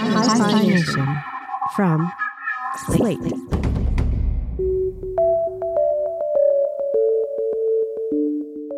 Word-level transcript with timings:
Hi-Fi 0.00 0.62
Nation 0.62 1.22
from 1.74 2.12
Slate. 2.86 3.18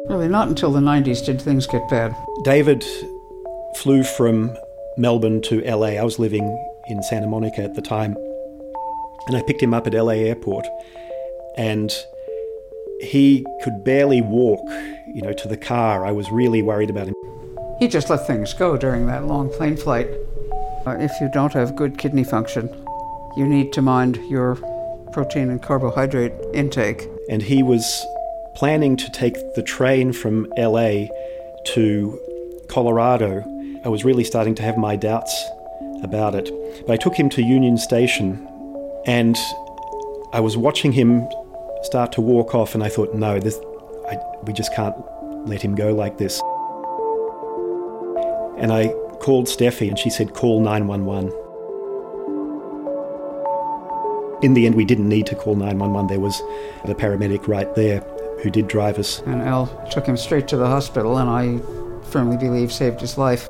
Really, 0.08 0.28
not 0.28 0.48
until 0.48 0.72
the 0.72 0.80
90s 0.80 1.24
did 1.24 1.42
things 1.42 1.66
get 1.66 1.86
bad. 1.90 2.16
David 2.44 2.84
flew 3.76 4.02
from 4.02 4.56
Melbourne 4.96 5.42
to 5.42 5.60
LA. 5.60 5.88
I 5.88 6.02
was 6.02 6.18
living 6.18 6.42
in 6.88 7.02
Santa 7.02 7.26
Monica 7.26 7.62
at 7.62 7.74
the 7.74 7.82
time. 7.82 8.16
And 9.26 9.36
I 9.36 9.42
picked 9.42 9.62
him 9.62 9.74
up 9.74 9.86
at 9.86 9.92
LA 9.92 10.12
airport. 10.12 10.66
And 11.58 11.94
he 13.02 13.44
could 13.62 13.84
barely 13.84 14.22
walk, 14.22 14.66
you 15.14 15.20
know, 15.20 15.34
to 15.34 15.48
the 15.48 15.58
car. 15.58 16.06
I 16.06 16.12
was 16.12 16.30
really 16.30 16.62
worried 16.62 16.88
about 16.88 17.08
him. 17.08 17.14
He 17.78 17.88
just 17.88 18.08
let 18.08 18.26
things 18.26 18.54
go 18.54 18.78
during 18.78 19.06
that 19.06 19.26
long 19.26 19.50
plane 19.50 19.76
flight. 19.76 20.08
Uh, 20.86 20.96
if 20.98 21.12
you 21.20 21.28
don't 21.28 21.52
have 21.52 21.76
good 21.76 21.98
kidney 21.98 22.24
function, 22.24 22.68
you 23.36 23.46
need 23.46 23.72
to 23.72 23.82
mind 23.82 24.16
your 24.28 24.56
protein 25.12 25.50
and 25.50 25.62
carbohydrate 25.62 26.32
intake. 26.54 27.06
And 27.28 27.42
he 27.42 27.62
was 27.62 28.06
planning 28.54 28.96
to 28.96 29.10
take 29.10 29.54
the 29.54 29.62
train 29.62 30.12
from 30.12 30.50
LA 30.56 31.06
to 31.66 32.20
Colorado. 32.68 33.44
I 33.84 33.88
was 33.88 34.04
really 34.04 34.24
starting 34.24 34.54
to 34.56 34.62
have 34.62 34.78
my 34.78 34.96
doubts 34.96 35.44
about 36.02 36.34
it. 36.34 36.50
But 36.86 36.94
I 36.94 36.96
took 36.96 37.14
him 37.14 37.28
to 37.30 37.42
Union 37.42 37.76
Station 37.76 38.46
and 39.06 39.36
I 40.32 40.40
was 40.40 40.56
watching 40.56 40.92
him 40.92 41.28
start 41.82 42.12
to 42.12 42.20
walk 42.20 42.54
off, 42.54 42.74
and 42.74 42.84
I 42.84 42.88
thought, 42.88 43.14
no, 43.14 43.40
this, 43.40 43.58
I, 44.08 44.18
we 44.44 44.52
just 44.52 44.72
can't 44.74 44.94
let 45.46 45.62
him 45.62 45.74
go 45.74 45.92
like 45.94 46.18
this. 46.18 46.40
And 48.58 48.72
I 48.72 48.94
called 49.20 49.46
Steffi, 49.46 49.88
and 49.88 49.98
she 49.98 50.10
said, 50.10 50.34
call 50.34 50.60
911. 50.60 51.32
In 54.42 54.54
the 54.54 54.66
end, 54.66 54.74
we 54.74 54.84
didn't 54.84 55.08
need 55.08 55.26
to 55.26 55.36
call 55.36 55.54
911. 55.54 56.08
There 56.08 56.18
was 56.18 56.40
a 56.84 56.94
paramedic 56.94 57.46
right 57.46 57.72
there 57.74 58.00
who 58.42 58.50
did 58.50 58.66
drive 58.68 58.98
us. 58.98 59.20
And 59.20 59.42
Al 59.42 59.66
took 59.90 60.06
him 60.06 60.16
straight 60.16 60.48
to 60.48 60.56
the 60.56 60.66
hospital, 60.66 61.18
and 61.18 61.28
I 61.28 61.58
firmly 62.08 62.38
believe 62.38 62.72
saved 62.72 63.00
his 63.00 63.18
life. 63.18 63.48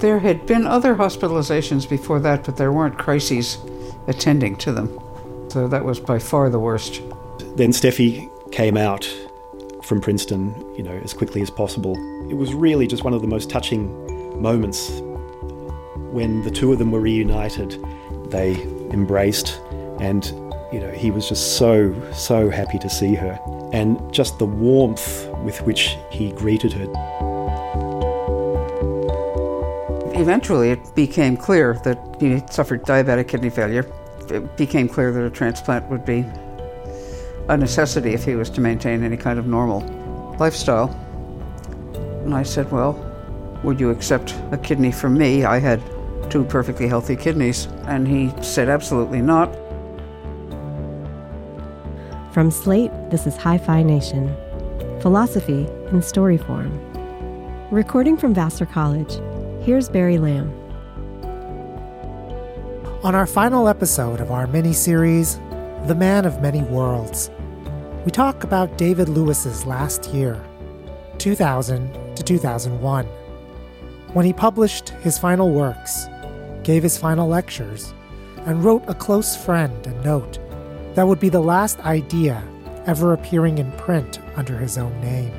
There 0.00 0.18
had 0.18 0.46
been 0.46 0.66
other 0.66 0.94
hospitalizations 0.94 1.86
before 1.86 2.20
that, 2.20 2.44
but 2.44 2.56
there 2.56 2.72
weren't 2.72 2.96
crises 2.96 3.58
attending 4.06 4.56
to 4.56 4.72
them. 4.72 4.98
So 5.50 5.68
that 5.68 5.84
was 5.84 6.00
by 6.00 6.18
far 6.18 6.48
the 6.48 6.58
worst. 6.58 7.02
Then 7.56 7.72
Steffi 7.72 8.30
came 8.50 8.78
out 8.78 9.06
from 9.90 10.00
Princeton, 10.00 10.54
you 10.76 10.84
know, 10.84 10.92
as 11.02 11.12
quickly 11.12 11.42
as 11.42 11.50
possible. 11.50 11.96
It 12.30 12.34
was 12.34 12.54
really 12.54 12.86
just 12.86 13.02
one 13.02 13.12
of 13.12 13.22
the 13.22 13.26
most 13.26 13.50
touching 13.50 14.40
moments 14.40 14.88
when 16.12 16.44
the 16.44 16.50
two 16.52 16.72
of 16.72 16.78
them 16.78 16.92
were 16.92 17.00
reunited. 17.00 17.72
They 18.26 18.52
embraced, 18.92 19.60
and 19.98 20.24
you 20.72 20.78
know, 20.78 20.92
he 20.92 21.10
was 21.10 21.28
just 21.28 21.56
so, 21.56 21.92
so 22.12 22.50
happy 22.50 22.78
to 22.78 22.88
see 22.88 23.16
her, 23.16 23.36
and 23.72 23.98
just 24.14 24.38
the 24.38 24.46
warmth 24.46 25.26
with 25.42 25.60
which 25.62 25.96
he 26.12 26.30
greeted 26.30 26.72
her. 26.72 26.86
Eventually, 30.14 30.70
it 30.70 30.94
became 30.94 31.36
clear 31.36 31.80
that 31.82 31.98
he 32.20 32.40
suffered 32.48 32.84
diabetic 32.84 33.26
kidney 33.26 33.50
failure. 33.50 33.84
It 34.28 34.56
became 34.56 34.88
clear 34.88 35.10
that 35.10 35.24
a 35.24 35.30
transplant 35.30 35.90
would 35.90 36.04
be 36.04 36.24
a 37.50 37.56
necessity 37.56 38.14
if 38.14 38.24
he 38.24 38.36
was 38.36 38.48
to 38.48 38.60
maintain 38.60 39.02
any 39.02 39.16
kind 39.16 39.36
of 39.38 39.46
normal 39.46 39.80
lifestyle. 40.38 40.88
And 42.24 42.32
I 42.32 42.44
said, 42.44 42.70
Well, 42.70 42.94
would 43.64 43.80
you 43.80 43.90
accept 43.90 44.36
a 44.52 44.58
kidney 44.58 44.92
from 44.92 45.18
me? 45.18 45.44
I 45.44 45.58
had 45.58 45.82
two 46.30 46.44
perfectly 46.44 46.86
healthy 46.86 47.16
kidneys. 47.16 47.66
And 47.86 48.06
he 48.06 48.32
said, 48.40 48.68
Absolutely 48.68 49.20
not. 49.20 49.52
From 52.32 52.52
Slate, 52.52 52.92
this 53.10 53.26
is 53.26 53.36
Hi-Fi 53.36 53.82
Nation. 53.82 54.32
Philosophy 55.00 55.66
in 55.90 56.00
story 56.02 56.38
form. 56.38 56.70
Recording 57.72 58.16
from 58.16 58.32
Vassar 58.32 58.66
College, 58.66 59.14
here's 59.64 59.88
Barry 59.88 60.18
Lam. 60.18 60.52
On 63.02 63.16
our 63.16 63.26
final 63.26 63.66
episode 63.66 64.20
of 64.20 64.30
our 64.30 64.46
mini 64.46 64.72
series, 64.72 65.40
The 65.86 65.96
Man 65.96 66.26
of 66.26 66.40
Many 66.40 66.62
Worlds, 66.62 67.30
we 68.04 68.10
talk 68.10 68.44
about 68.44 68.78
David 68.78 69.10
Lewis's 69.10 69.66
last 69.66 70.06
year, 70.14 70.42
2000 71.18 72.16
to 72.16 72.22
2001, 72.22 73.04
when 74.14 74.24
he 74.24 74.32
published 74.32 74.88
his 75.00 75.18
final 75.18 75.50
works, 75.50 76.06
gave 76.62 76.82
his 76.82 76.96
final 76.96 77.28
lectures, 77.28 77.92
and 78.46 78.64
wrote 78.64 78.82
a 78.88 78.94
close 78.94 79.36
friend 79.36 79.86
a 79.86 79.90
note 80.02 80.38
that 80.94 81.06
would 81.06 81.20
be 81.20 81.28
the 81.28 81.40
last 81.40 81.78
idea 81.80 82.42
ever 82.86 83.12
appearing 83.12 83.58
in 83.58 83.70
print 83.72 84.18
under 84.34 84.56
his 84.56 84.78
own 84.78 84.98
name. 85.02 85.32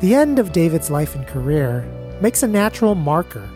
The 0.00 0.14
end 0.14 0.38
of 0.38 0.52
David's 0.52 0.90
life 0.90 1.14
and 1.14 1.26
career 1.26 1.86
makes 2.22 2.42
a 2.42 2.48
natural 2.48 2.94
marker 2.94 3.46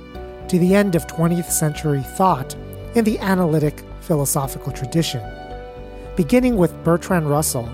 to 0.48 0.58
the 0.58 0.74
end 0.74 0.94
of 0.94 1.06
20th 1.06 1.50
century 1.50 2.02
thought 2.02 2.54
in 2.94 3.04
the 3.04 3.18
analytic 3.20 3.82
philosophical 4.02 4.72
tradition, 4.72 5.22
beginning 6.16 6.56
with 6.56 6.84
Bertrand 6.84 7.28
Russell 7.28 7.68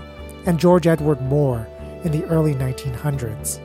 and 0.45 0.59
George 0.59 0.87
Edward 0.87 1.21
Moore 1.21 1.67
in 2.03 2.11
the 2.11 2.23
early 2.25 2.53
1900s. 2.55 3.59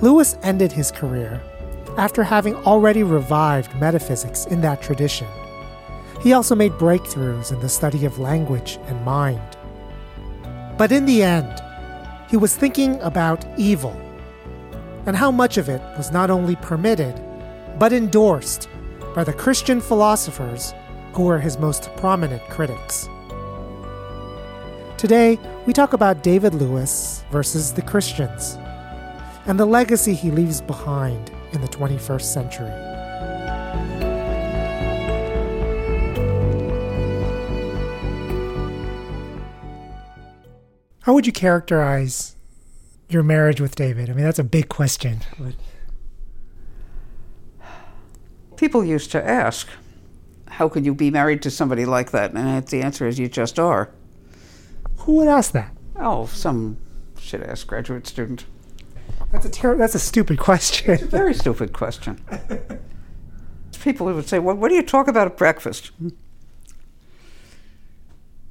Lewis 0.00 0.36
ended 0.42 0.70
his 0.70 0.90
career 0.90 1.40
after 1.96 2.22
having 2.22 2.54
already 2.56 3.02
revived 3.02 3.74
metaphysics 3.76 4.46
in 4.46 4.60
that 4.60 4.82
tradition. 4.82 5.26
He 6.20 6.32
also 6.32 6.54
made 6.54 6.72
breakthroughs 6.72 7.52
in 7.52 7.60
the 7.60 7.68
study 7.68 8.04
of 8.04 8.18
language 8.18 8.78
and 8.86 9.04
mind. 9.04 9.56
But 10.76 10.92
in 10.92 11.06
the 11.06 11.22
end, 11.22 11.62
he 12.28 12.36
was 12.36 12.56
thinking 12.56 13.00
about 13.00 13.46
evil 13.56 13.96
and 15.06 15.16
how 15.16 15.30
much 15.30 15.56
of 15.56 15.68
it 15.68 15.80
was 15.96 16.10
not 16.10 16.30
only 16.30 16.56
permitted, 16.56 17.20
but 17.78 17.92
endorsed 17.92 18.68
by 19.14 19.22
the 19.22 19.32
Christian 19.32 19.80
philosophers 19.80 20.74
who 21.14 21.22
were 21.22 21.38
his 21.38 21.58
most 21.58 21.94
prominent 21.96 22.42
critics. 22.48 23.08
Today, 24.96 25.38
we 25.66 25.72
talk 25.72 25.92
about 25.92 26.22
David 26.22 26.54
Lewis 26.54 27.24
versus 27.30 27.72
the 27.72 27.82
Christians 27.82 28.58
and 29.46 29.58
the 29.58 29.66
legacy 29.66 30.14
he 30.14 30.30
leaves 30.30 30.60
behind 30.60 31.30
in 31.52 31.60
the 31.60 31.68
21st 31.68 32.22
century. 32.22 32.70
How 41.02 41.12
would 41.12 41.26
you 41.26 41.32
characterize 41.32 42.34
your 43.10 43.22
marriage 43.22 43.60
with 43.60 43.76
David? 43.76 44.08
I 44.08 44.14
mean, 44.14 44.24
that's 44.24 44.38
a 44.38 44.44
big 44.44 44.70
question. 44.70 45.20
People 48.56 48.82
used 48.84 49.10
to 49.12 49.22
ask, 49.22 49.68
How 50.48 50.68
could 50.68 50.84
you 50.84 50.94
be 50.94 51.10
married 51.10 51.42
to 51.42 51.50
somebody 51.50 51.84
like 51.84 52.10
that? 52.12 52.32
And 52.32 52.66
the 52.66 52.82
answer 52.82 53.06
is, 53.06 53.18
You 53.18 53.28
just 53.28 53.58
are. 53.58 53.90
Who 54.98 55.16
would 55.16 55.28
ask 55.28 55.52
that? 55.52 55.74
Oh, 55.96 56.26
some 56.26 56.78
shit 57.18 57.42
ass 57.42 57.64
graduate 57.64 58.06
student. 58.06 58.44
That's 59.32 59.46
a 59.46 59.50
ter- 59.50 59.76
that's 59.76 59.94
a 59.94 59.98
stupid 59.98 60.38
question. 60.38 61.08
Very 61.08 61.34
stupid 61.42 61.72
question. 61.72 62.20
People 63.80 64.06
would 64.06 64.28
say, 64.28 64.38
well, 64.38 64.54
What 64.56 64.68
do 64.68 64.74
you 64.74 64.82
talk 64.82 65.08
about 65.08 65.26
at 65.26 65.36
breakfast? 65.36 65.90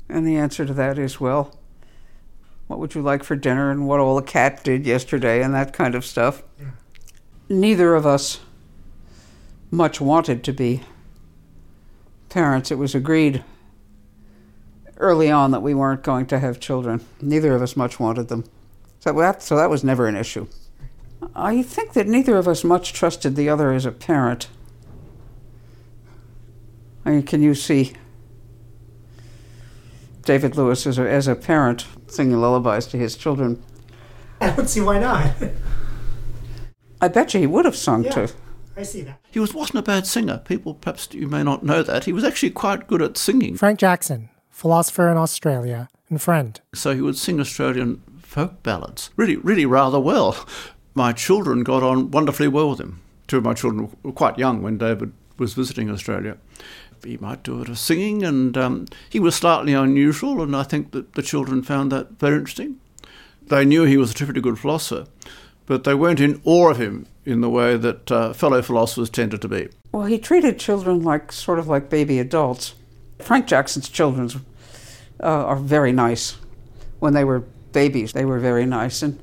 And 0.09 0.27
the 0.27 0.35
answer 0.35 0.65
to 0.65 0.73
that 0.73 0.97
is, 0.99 1.19
Well, 1.19 1.57
what 2.67 2.79
would 2.79 2.95
you 2.95 3.01
like 3.01 3.23
for 3.23 3.35
dinner 3.35 3.69
and 3.71 3.87
what 3.87 3.99
all 3.99 4.15
the 4.15 4.21
cat 4.21 4.63
did 4.63 4.85
yesterday 4.85 5.43
and 5.43 5.53
that 5.53 5.73
kind 5.73 5.95
of 5.95 6.05
stuff. 6.05 6.43
Yeah. 6.59 6.71
Neither 7.49 7.93
of 7.93 8.05
us 8.05 8.39
much 9.69 9.99
wanted 9.99 10.43
to 10.43 10.53
be 10.53 10.81
parents. 12.33 12.71
It 12.71 12.77
was 12.79 12.95
agreed 12.95 13.43
early 14.97 15.29
on 15.29 15.51
that 15.51 15.61
we 15.61 15.73
weren't 15.75 16.03
going 16.03 16.25
to 16.27 16.39
have 16.39 16.59
children. 16.59 17.05
Neither 17.21 17.55
of 17.55 17.61
us 17.61 17.75
much 17.77 17.99
wanted 17.99 18.27
them. 18.27 18.43
So 18.99 19.13
that, 19.13 19.43
so 19.43 19.55
that 19.55 19.69
was 19.69 19.83
never 19.83 20.07
an 20.07 20.15
issue. 20.15 20.47
I 21.35 21.61
think 21.61 21.93
that 21.93 22.07
neither 22.07 22.35
of 22.37 22.47
us 22.47 22.63
much 22.63 22.91
trusted 22.91 23.35
the 23.35 23.49
other 23.49 23.71
as 23.71 23.85
a 23.85 23.91
parent. 23.91 24.49
I 27.05 27.11
mean, 27.11 27.23
can 27.23 27.41
you 27.41 27.53
see 27.53 27.93
David 30.23 30.57
Lewis 30.57 30.87
as 30.87 30.97
a, 30.97 31.07
as 31.09 31.27
a 31.27 31.35
parent 31.35 31.85
singing 32.07 32.39
lullabies 32.39 32.87
to 32.87 32.97
his 32.97 33.15
children? 33.15 33.61
I 34.41 34.51
don't 34.51 34.69
see 34.69 34.81
why 34.81 34.99
not. 34.99 35.31
I 36.99 37.07
bet 37.09 37.33
you 37.33 37.41
he 37.41 37.47
would 37.47 37.65
have 37.65 37.75
sung 37.75 38.03
Yeah. 38.05 38.11
to. 38.11 38.33
I 38.75 38.83
see 38.83 39.01
that. 39.01 39.19
He 39.29 39.39
was, 39.39 39.53
wasn't 39.53 39.79
a 39.79 39.83
bad 39.83 40.07
singer. 40.07 40.41
People, 40.45 40.73
perhaps 40.73 41.07
you 41.11 41.27
may 41.27 41.43
not 41.43 41.63
know 41.63 41.83
that. 41.83 42.05
He 42.05 42.13
was 42.13 42.23
actually 42.23 42.49
quite 42.49 42.87
good 42.87 43.01
at 43.01 43.17
singing. 43.17 43.55
Frank 43.55 43.79
Jackson, 43.79 44.29
philosopher 44.49 45.09
in 45.09 45.17
Australia 45.17 45.89
and 46.09 46.21
friend. 46.21 46.59
So 46.73 46.93
he 46.93 47.01
would 47.01 47.17
sing 47.17 47.39
Australian 47.39 48.01
folk 48.21 48.63
ballads 48.63 49.11
really, 49.15 49.35
really 49.37 49.65
rather 49.65 49.99
well. 49.99 50.45
My 50.95 51.13
children 51.13 51.63
got 51.63 51.83
on 51.83 52.11
wonderfully 52.11 52.47
well 52.47 52.71
with 52.71 52.79
him. 52.79 53.01
Two 53.27 53.37
of 53.37 53.43
my 53.43 53.53
children 53.53 53.95
were 54.03 54.11
quite 54.11 54.37
young 54.37 54.61
when 54.61 54.77
David 54.77 55.13
was 55.37 55.53
visiting 55.53 55.89
Australia. 55.89 56.37
He 57.03 57.17
might 57.17 57.43
do 57.43 57.55
a 57.55 57.59
bit 57.59 57.69
of 57.69 57.79
singing, 57.79 58.23
and 58.23 58.57
um, 58.57 58.85
he 59.09 59.19
was 59.19 59.35
slightly 59.35 59.73
unusual, 59.73 60.41
and 60.41 60.55
I 60.55 60.63
think 60.63 60.91
that 60.91 61.13
the 61.13 61.21
children 61.21 61.61
found 61.61 61.91
that 61.91 62.11
very 62.19 62.37
interesting. 62.37 62.77
They 63.41 63.65
knew 63.65 63.83
he 63.83 63.97
was 63.97 64.11
a 64.11 64.13
terrifically 64.13 64.41
good 64.41 64.59
philosopher, 64.59 65.07
but 65.65 65.83
they 65.83 65.95
weren't 65.95 66.21
in 66.21 66.41
awe 66.45 66.71
of 66.71 66.77
him 66.77 67.07
in 67.25 67.41
the 67.41 67.49
way 67.49 67.77
that 67.77 68.11
uh, 68.11 68.33
fellow 68.33 68.61
philosophers 68.61 69.09
tended 69.09 69.41
to 69.41 69.47
be. 69.47 69.69
Well, 69.91 70.05
he 70.05 70.17
treated 70.17 70.59
children 70.59 71.03
like 71.03 71.31
sort 71.31 71.59
of 71.59 71.67
like 71.67 71.89
baby 71.89 72.19
adults. 72.19 72.75
Frank 73.19 73.47
Jackson's 73.47 73.89
children 73.89 74.29
uh, 75.21 75.25
are 75.25 75.55
very 75.55 75.91
nice. 75.91 76.37
When 76.99 77.13
they 77.13 77.23
were 77.23 77.41
babies, 77.71 78.13
they 78.13 78.25
were 78.25 78.39
very 78.39 78.65
nice. 78.65 79.01
And 79.01 79.19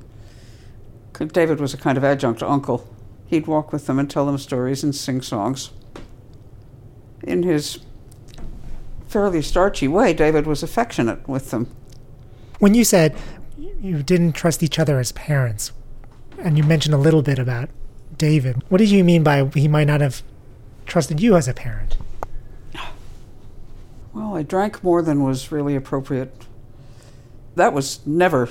David 1.31 1.59
was 1.59 1.73
a 1.73 1.77
kind 1.77 1.97
of 1.97 2.03
adjunct 2.03 2.41
uncle. 2.41 2.87
He'd 3.27 3.47
walk 3.47 3.71
with 3.71 3.85
them 3.85 3.99
and 3.99 4.09
tell 4.09 4.25
them 4.25 4.37
stories 4.37 4.83
and 4.83 4.95
sing 4.95 5.21
songs. 5.21 5.71
In 7.23 7.43
his 7.43 7.79
fairly 9.07 9.41
starchy 9.41 9.87
way, 9.87 10.13
David 10.13 10.47
was 10.47 10.63
affectionate 10.63 11.27
with 11.27 11.51
them. 11.51 11.73
When 12.59 12.73
you 12.73 12.83
said 12.83 13.15
you 13.57 14.03
didn't 14.03 14.33
trust 14.33 14.63
each 14.63 14.79
other 14.79 14.99
as 14.99 15.11
parents, 15.11 15.71
and 16.39 16.57
you 16.57 16.63
mentioned 16.63 16.95
a 16.95 16.97
little 16.97 17.21
bit 17.21 17.37
about 17.39 17.69
David, 18.17 18.61
what 18.69 18.77
did 18.77 18.89
you 18.89 19.03
mean 19.03 19.23
by 19.23 19.45
he 19.53 19.67
might 19.67 19.87
not 19.87 20.01
have 20.01 20.21
trusted 20.85 21.19
you 21.19 21.35
as 21.35 21.47
a 21.47 21.53
parent? 21.53 21.97
Well, 24.13 24.35
I 24.35 24.43
drank 24.43 24.83
more 24.83 25.01
than 25.01 25.23
was 25.23 25.51
really 25.51 25.75
appropriate. 25.75 26.33
That 27.55 27.73
was 27.73 28.05
never 28.05 28.49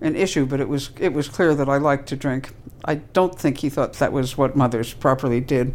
an 0.00 0.16
issue, 0.16 0.46
but 0.46 0.60
it 0.60 0.68
was 0.68 0.90
it 0.98 1.12
was 1.12 1.28
clear 1.28 1.54
that 1.54 1.68
I 1.68 1.76
liked 1.76 2.08
to 2.08 2.16
drink. 2.16 2.54
I 2.84 2.96
don't 2.96 3.38
think 3.38 3.58
he 3.58 3.68
thought 3.68 3.94
that 3.94 4.12
was 4.12 4.38
what 4.38 4.56
mothers 4.56 4.94
properly 4.94 5.40
did. 5.40 5.74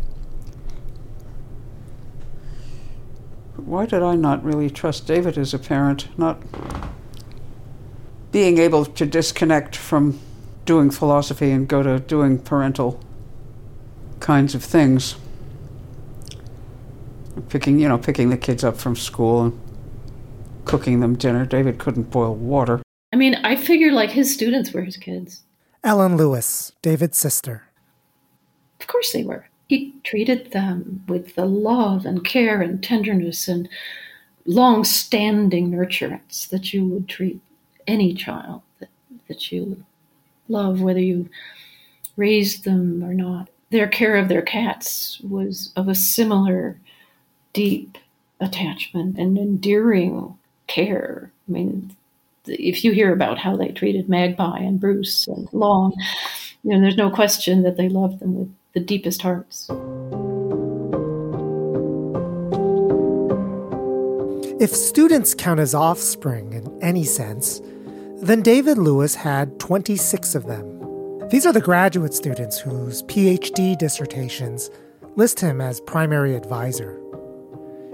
Why 3.56 3.86
did 3.86 4.02
I 4.02 4.16
not 4.16 4.44
really 4.44 4.70
trust 4.70 5.08
David 5.08 5.38
as 5.38 5.54
a 5.54 5.60
parent? 5.60 6.08
Not 6.18 6.42
being 8.32 8.58
able 8.58 8.86
to 8.86 9.06
disconnect 9.06 9.76
from 9.76 10.20
doing 10.66 10.92
philosophy 10.92 11.52
and 11.52 11.68
go 11.68 11.82
to 11.84 12.00
doing 12.00 12.38
parental 12.38 13.00
kinds 14.20 14.54
of 14.54 14.64
things 14.64 15.16
picking 17.50 17.80
you 17.80 17.88
know 17.88 17.98
picking 17.98 18.30
the 18.30 18.38
kids 18.38 18.64
up 18.64 18.78
from 18.78 18.96
school 18.96 19.44
and 19.46 19.60
cooking 20.66 21.00
them 21.00 21.16
dinner 21.16 21.46
david 21.46 21.80
couldn't 21.80 22.12
boil 22.12 22.36
water 22.36 22.82
I 23.14 23.18
mean, 23.18 23.36
I 23.44 23.56
figure 23.56 23.92
like 23.92 24.12
his 24.12 24.34
students 24.34 24.72
were 24.72 24.84
his 24.84 24.98
kids. 24.98 25.44
Ellen 25.84 26.16
Lewis, 26.16 26.72
David's 26.82 27.18
sister. 27.18 27.68
Of 28.80 28.88
course 28.88 29.12
they 29.12 29.24
were. 29.24 29.48
He 29.68 29.96
treated 30.04 30.52
them 30.52 31.04
with 31.08 31.36
the 31.36 31.46
love 31.46 32.06
and 32.06 32.24
care 32.24 32.62
and 32.62 32.82
tenderness 32.82 33.48
and 33.48 33.68
long 34.46 34.84
standing 34.84 35.72
nurturance 35.72 36.48
that 36.50 36.74
you 36.74 36.86
would 36.86 37.08
treat 37.08 37.42
any 37.88 38.14
child 38.14 38.62
that, 38.80 38.90
that 39.28 39.52
you 39.52 39.84
love, 40.52 40.82
whether 40.82 41.00
you 41.00 41.30
raised 42.18 42.64
them 42.64 43.04
or 43.04 43.14
not. 43.14 43.50
Their 43.70 43.88
care 43.88 44.18
of 44.18 44.28
their 44.28 44.42
cats 44.42 45.20
was 45.22 45.72
of 45.76 45.88
a 45.88 45.96
similar 45.96 46.78
deep 47.54 47.98
attachment 48.40 49.18
and 49.18 49.38
endearing 49.38 50.38
care. 50.68 51.32
I 51.48 51.52
mean, 51.52 51.96
if 52.46 52.84
you 52.84 52.92
hear 52.92 53.14
about 53.14 53.38
how 53.38 53.56
they 53.56 53.70
treated 53.70 54.10
Magpie 54.10 54.60
and 54.60 54.80
Bruce 54.80 55.28
and 55.28 55.48
Long, 55.54 55.94
you 56.64 56.72
know, 56.72 56.82
there's 56.82 56.98
no 56.98 57.10
question 57.10 57.64
that 57.64 57.78
they 57.78 57.90
loved 57.90 58.20
them 58.20 58.36
with 58.36 58.54
the 58.74 58.80
deepest 58.80 59.22
hearts. 59.22 59.70
If 64.62 64.70
students 64.70 65.34
count 65.34 65.60
as 65.60 65.74
offspring 65.74 66.54
in 66.54 66.84
any 66.84 67.04
sense, 67.04 67.62
then 68.22 68.44
David 68.44 68.78
Lewis 68.78 69.16
had 69.16 69.60
26 69.60 70.36
of 70.36 70.46
them. 70.46 71.28
These 71.30 71.46
are 71.46 71.54
the 71.54 71.62
graduate 71.62 72.14
students 72.14 72.60
whose 72.60 73.02
PhD 73.04 73.78
dissertations 73.78 74.70
list 75.16 75.40
him 75.40 75.60
as 75.60 75.82
primary 75.82 76.36
advisor. 76.36 77.02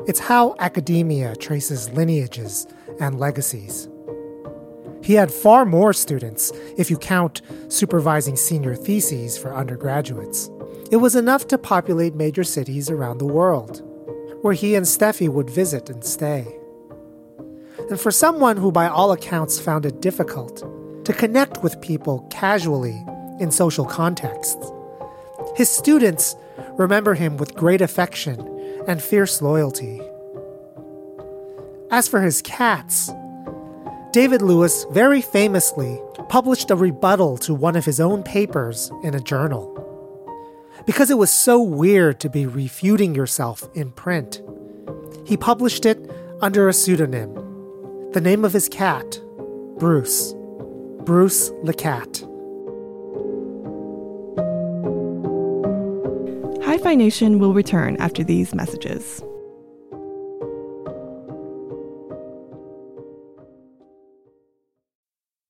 It's 0.06 0.20
how 0.20 0.56
academia 0.60 1.36
traces 1.38 1.90
lineages 1.92 2.68
and 3.00 3.20
legacies. 3.20 3.88
He 5.02 5.14
had 5.14 5.32
far 5.32 5.64
more 5.64 5.94
students 5.94 6.52
if 6.78 6.90
you 6.90 6.98
count 6.98 7.42
supervising 7.70 8.36
senior 8.36 8.76
theses 8.76 9.38
for 9.38 9.56
undergraduates. 9.56 10.50
It 10.92 10.98
was 10.98 11.16
enough 11.16 11.48
to 11.48 11.58
populate 11.58 12.16
major 12.16 12.44
cities 12.44 12.90
around 12.90 13.20
the 13.20 13.26
world, 13.26 13.82
where 14.42 14.54
he 14.54 14.76
and 14.76 14.86
Steffi 14.86 15.30
would 15.30 15.50
visit 15.50 15.90
and 15.90 16.04
stay. 16.04 16.57
And 17.90 18.00
for 18.00 18.12
someone 18.12 18.58
who, 18.58 18.72
by 18.72 18.88
all 18.88 19.14
accounts, 19.14 19.60
found 19.60 19.86
it 19.86 20.02
difficult 20.02 20.58
to 21.06 21.14
connect 21.14 21.64
with 21.64 21.80
people 21.80 22.28
casually 22.30 23.02
in 23.40 23.50
social 23.50 23.86
contexts, 23.86 24.72
his 25.56 25.70
students 25.70 26.36
remember 26.74 27.14
him 27.14 27.38
with 27.38 27.56
great 27.56 27.80
affection 27.80 28.40
and 28.88 29.02
fierce 29.02 29.42
loyalty. 29.42 30.02
As 31.90 32.10
for 32.10 32.22
his 32.22 32.42
cats, 32.42 33.10
David 34.12 34.42
Lewis 34.42 34.86
very 34.92 35.22
famously 35.22 36.02
published 36.28 36.70
a 36.70 36.76
rebuttal 36.76 37.38
to 37.38 37.54
one 37.54 37.78
of 37.78 37.86
his 37.86 38.02
own 38.02 38.22
papers 38.22 38.92
in 39.04 39.14
a 39.14 39.22
journal. 39.22 39.74
Because 40.86 41.10
it 41.10 41.18
was 41.18 41.32
so 41.32 41.62
weird 41.62 42.20
to 42.20 42.30
be 42.30 42.46
refuting 42.46 43.16
yourself 43.16 43.70
in 43.74 43.92
print, 43.92 44.42
he 45.26 45.38
published 45.38 45.86
it 45.86 46.12
under 46.42 46.68
a 46.68 46.74
pseudonym. 46.74 47.47
The 48.14 48.22
name 48.22 48.46
of 48.46 48.54
his 48.54 48.70
cat, 48.70 49.20
Bruce. 49.78 50.34
Bruce 51.04 51.52
the 51.64 51.74
cat. 51.74 52.24
Hi 56.66 56.78
Fi 56.78 56.96
Nation 56.96 57.38
will 57.38 57.54
return 57.54 57.98
after 57.98 58.24
these 58.24 58.56
messages. 58.56 59.22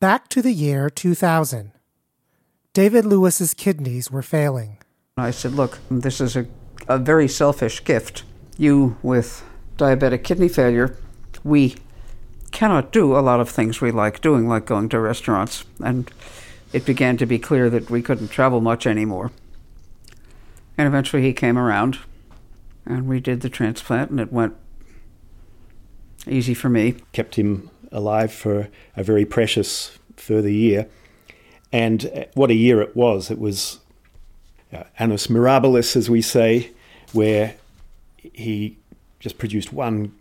Back 0.00 0.28
to 0.28 0.42
the 0.42 0.52
year 0.52 0.88
2000. 0.88 1.72
David 2.72 3.04
Lewis's 3.04 3.52
kidneys 3.52 4.12
were 4.12 4.22
failing. 4.22 4.78
I 5.16 5.32
said, 5.32 5.54
Look, 5.54 5.80
this 5.90 6.20
is 6.20 6.36
a, 6.36 6.46
a 6.86 6.98
very 6.98 7.26
selfish 7.26 7.82
gift. 7.82 8.22
You, 8.56 8.96
with 9.02 9.44
diabetic 9.76 10.22
kidney 10.22 10.48
failure, 10.48 10.96
we 11.42 11.74
cannot 12.52 12.92
do 12.92 13.16
a 13.16 13.18
lot 13.18 13.40
of 13.40 13.48
things 13.48 13.80
we 13.80 13.90
like 13.90 14.20
doing, 14.20 14.46
like 14.46 14.66
going 14.66 14.88
to 14.90 15.00
restaurants. 15.00 15.64
And 15.82 16.08
it 16.72 16.86
began 16.86 17.16
to 17.16 17.26
be 17.26 17.40
clear 17.40 17.68
that 17.68 17.90
we 17.90 18.00
couldn't 18.00 18.28
travel 18.28 18.60
much 18.60 18.86
anymore. 18.86 19.32
And 20.76 20.86
eventually 20.86 21.22
he 21.22 21.32
came 21.32 21.58
around, 21.58 21.98
and 22.86 23.08
we 23.08 23.18
did 23.18 23.40
the 23.40 23.50
transplant, 23.50 24.12
and 24.12 24.20
it 24.20 24.32
went 24.32 24.54
easy 26.24 26.54
for 26.54 26.68
me. 26.68 26.94
Kept 27.12 27.34
him 27.34 27.68
alive 27.92 28.32
for 28.32 28.68
a 28.96 29.02
very 29.02 29.24
precious 29.24 29.98
further 30.16 30.50
year. 30.50 30.88
And 31.72 32.10
uh, 32.14 32.24
what 32.34 32.50
a 32.50 32.54
year 32.54 32.80
it 32.80 32.96
was. 32.96 33.30
It 33.30 33.38
was 33.38 33.80
uh, 34.72 34.84
annus 34.98 35.28
mirabilis, 35.28 35.96
as 35.96 36.08
we 36.08 36.22
say, 36.22 36.70
where 37.12 37.54
he 38.16 38.76
just 39.20 39.38
produced 39.38 39.72
one 39.72 40.14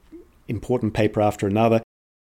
important 0.47 0.93
paper 0.93 1.21
after 1.21 1.47
another. 1.47 1.81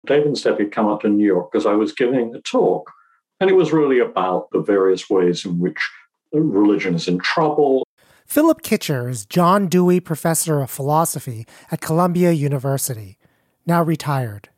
David 0.06 0.28
and 0.28 0.36
Steffi 0.36 0.60
had 0.60 0.72
come 0.72 0.86
up 0.86 1.02
to 1.02 1.08
New 1.08 1.26
York 1.26 1.50
because 1.52 1.66
I 1.66 1.74
was 1.74 1.92
giving 1.92 2.34
a 2.34 2.40
talk, 2.40 2.90
and 3.38 3.50
it 3.50 3.54
was 3.54 3.72
really 3.72 3.98
about 3.98 4.48
the 4.52 4.60
various 4.60 5.10
ways 5.10 5.44
in 5.44 5.58
which 5.58 5.78
religion 6.32 6.94
is 6.94 7.08
in 7.08 7.18
trouble. 7.18 7.84
Philip 8.26 8.62
Kitcher 8.62 9.10
is 9.10 9.26
John 9.26 9.66
Dewey 9.66 10.00
Professor 10.00 10.60
of 10.60 10.70
Philosophy 10.70 11.46
at 11.70 11.80
Columbia 11.80 12.30
University, 12.32 13.18
now 13.66 13.82
retired. 13.82 14.48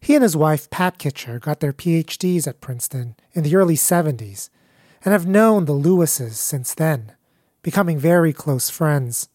He 0.00 0.14
and 0.14 0.22
his 0.22 0.36
wife, 0.36 0.70
Pat 0.70 0.98
Kitcher, 0.98 1.38
got 1.38 1.60
their 1.60 1.72
PhDs 1.72 2.46
at 2.46 2.60
Princeton 2.60 3.16
in 3.32 3.42
the 3.42 3.54
early 3.54 3.76
70s 3.76 4.48
and 5.04 5.12
have 5.12 5.26
known 5.26 5.64
the 5.64 5.74
Lewises 5.74 6.38
since 6.38 6.74
then, 6.74 7.12
becoming 7.62 7.98
very 7.98 8.32
close 8.32 8.70
friends. 8.70 9.28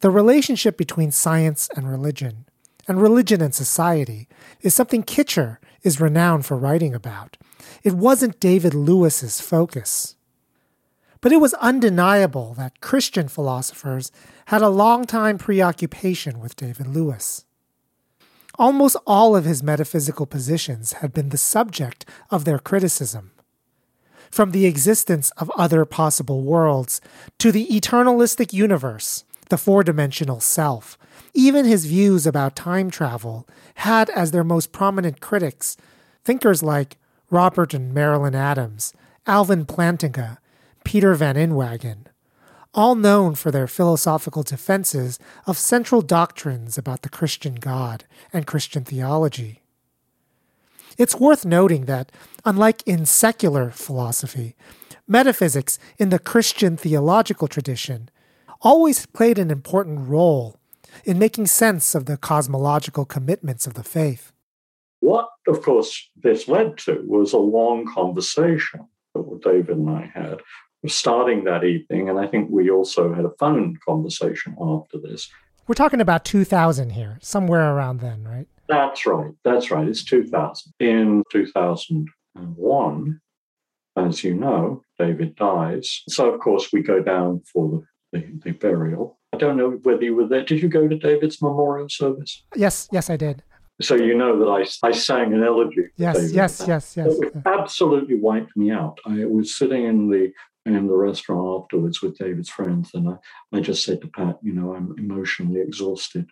The 0.00 0.10
relationship 0.10 0.76
between 0.76 1.10
science 1.10 1.68
and 1.76 1.90
religion, 1.90 2.46
and 2.86 3.02
religion 3.02 3.42
and 3.42 3.54
society, 3.54 4.28
is 4.62 4.74
something 4.74 5.02
Kitcher 5.02 5.58
is 5.82 6.00
renowned 6.00 6.46
for 6.46 6.56
writing 6.56 6.94
about. 6.94 7.36
It 7.82 7.94
wasn't 7.94 8.40
David 8.40 8.74
Lewis's 8.74 9.40
focus. 9.40 10.16
But 11.20 11.32
it 11.32 11.40
was 11.40 11.54
undeniable 11.54 12.54
that 12.54 12.80
Christian 12.80 13.28
philosophers 13.28 14.12
had 14.46 14.62
a 14.62 14.68
long-time 14.68 15.36
preoccupation 15.36 16.38
with 16.38 16.56
David 16.56 16.86
Lewis. 16.86 17.44
Almost 18.58 18.96
all 19.06 19.36
of 19.36 19.44
his 19.44 19.62
metaphysical 19.62 20.26
positions 20.26 20.94
had 20.94 21.12
been 21.12 21.28
the 21.28 21.38
subject 21.38 22.04
of 22.30 22.44
their 22.44 22.58
criticism. 22.58 23.30
From 24.30 24.50
the 24.50 24.66
existence 24.66 25.30
of 25.36 25.50
other 25.56 25.84
possible 25.84 26.42
worlds 26.42 27.00
to 27.38 27.52
the 27.52 27.66
eternalistic 27.68 28.52
universe, 28.52 29.24
the 29.48 29.58
four 29.58 29.84
dimensional 29.84 30.40
self, 30.40 30.98
even 31.34 31.64
his 31.64 31.86
views 31.86 32.26
about 32.26 32.56
time 32.56 32.90
travel 32.90 33.46
had 33.76 34.10
as 34.10 34.32
their 34.32 34.44
most 34.44 34.72
prominent 34.72 35.20
critics 35.20 35.76
thinkers 36.24 36.62
like 36.62 36.98
Robert 37.30 37.72
and 37.72 37.94
Marilyn 37.94 38.34
Adams, 38.34 38.92
Alvin 39.26 39.66
Plantinga, 39.66 40.38
Peter 40.84 41.14
Van 41.14 41.36
Inwagen, 41.36 42.06
all 42.78 42.94
known 42.94 43.34
for 43.34 43.50
their 43.50 43.66
philosophical 43.66 44.44
defenses 44.44 45.18
of 45.48 45.58
central 45.58 46.00
doctrines 46.00 46.78
about 46.78 47.02
the 47.02 47.08
Christian 47.08 47.56
God 47.56 48.04
and 48.32 48.46
Christian 48.46 48.84
theology. 48.84 49.62
It's 50.96 51.18
worth 51.18 51.44
noting 51.44 51.86
that, 51.86 52.12
unlike 52.44 52.84
in 52.86 53.04
secular 53.04 53.72
philosophy, 53.72 54.54
metaphysics 55.08 55.80
in 55.98 56.10
the 56.10 56.20
Christian 56.20 56.76
theological 56.76 57.48
tradition 57.48 58.10
always 58.62 59.06
played 59.06 59.40
an 59.40 59.50
important 59.50 60.08
role 60.08 60.60
in 61.04 61.18
making 61.18 61.46
sense 61.46 61.96
of 61.96 62.06
the 62.06 62.16
cosmological 62.16 63.04
commitments 63.04 63.66
of 63.66 63.74
the 63.74 63.82
faith. 63.82 64.30
What, 65.00 65.28
of 65.48 65.62
course, 65.62 66.10
this 66.14 66.46
led 66.46 66.78
to 66.78 67.02
was 67.04 67.32
a 67.32 67.38
long 67.38 67.92
conversation 67.92 68.86
that 69.16 69.40
David 69.42 69.78
and 69.78 69.90
I 69.90 70.12
had 70.14 70.38
starting 70.86 71.44
that 71.44 71.64
evening. 71.64 72.08
And 72.08 72.18
I 72.18 72.26
think 72.26 72.50
we 72.50 72.70
also 72.70 73.12
had 73.12 73.24
a 73.24 73.32
phone 73.38 73.76
conversation 73.86 74.56
after 74.60 74.98
this. 74.98 75.28
We're 75.66 75.74
talking 75.74 76.00
about 76.00 76.24
2000 76.24 76.90
here, 76.90 77.18
somewhere 77.20 77.74
around 77.74 78.00
then, 78.00 78.24
right? 78.24 78.46
That's 78.68 79.06
right. 79.06 79.32
That's 79.44 79.70
right. 79.70 79.88
It's 79.88 80.04
2000. 80.04 80.72
In 80.80 81.22
2001, 81.32 83.20
as 83.96 84.24
you 84.24 84.34
know, 84.34 84.82
David 84.98 85.36
dies. 85.36 86.02
So, 86.08 86.32
of 86.32 86.40
course, 86.40 86.72
we 86.72 86.82
go 86.82 87.02
down 87.02 87.42
for 87.52 87.84
the, 88.12 88.18
the, 88.20 88.40
the 88.44 88.50
burial. 88.52 89.18
I 89.32 89.36
don't 89.36 89.56
know 89.56 89.78
whether 89.82 90.02
you 90.02 90.14
were 90.14 90.26
there. 90.26 90.44
Did 90.44 90.62
you 90.62 90.68
go 90.68 90.88
to 90.88 90.96
David's 90.96 91.42
memorial 91.42 91.88
service? 91.88 92.44
Yes, 92.56 92.88
yes, 92.90 93.10
I 93.10 93.16
did. 93.16 93.42
So 93.80 93.94
you 93.94 94.16
know 94.16 94.38
that 94.38 94.48
I, 94.48 94.88
I 94.88 94.90
sang 94.90 95.32
an 95.32 95.44
elegy. 95.44 95.84
Yes, 95.96 96.16
David. 96.16 96.34
yes, 96.34 96.64
yes, 96.66 96.96
yes. 96.96 97.18
It 97.20 97.32
absolutely 97.46 98.16
wiped 98.16 98.56
me 98.56 98.72
out. 98.72 98.98
I 99.06 99.24
was 99.24 99.56
sitting 99.56 99.84
in 99.84 100.08
the 100.10 100.32
in 100.74 100.86
the 100.86 100.94
restaurant 100.94 101.62
afterwards 101.62 102.02
with 102.02 102.18
David's 102.18 102.48
friends, 102.48 102.90
and 102.94 103.08
I, 103.08 103.56
I 103.56 103.60
just 103.60 103.84
said 103.84 104.00
to 104.02 104.08
Pat, 104.08 104.38
you 104.42 104.52
know, 104.52 104.74
I'm 104.74 104.94
emotionally 104.98 105.60
exhausted. 105.60 106.26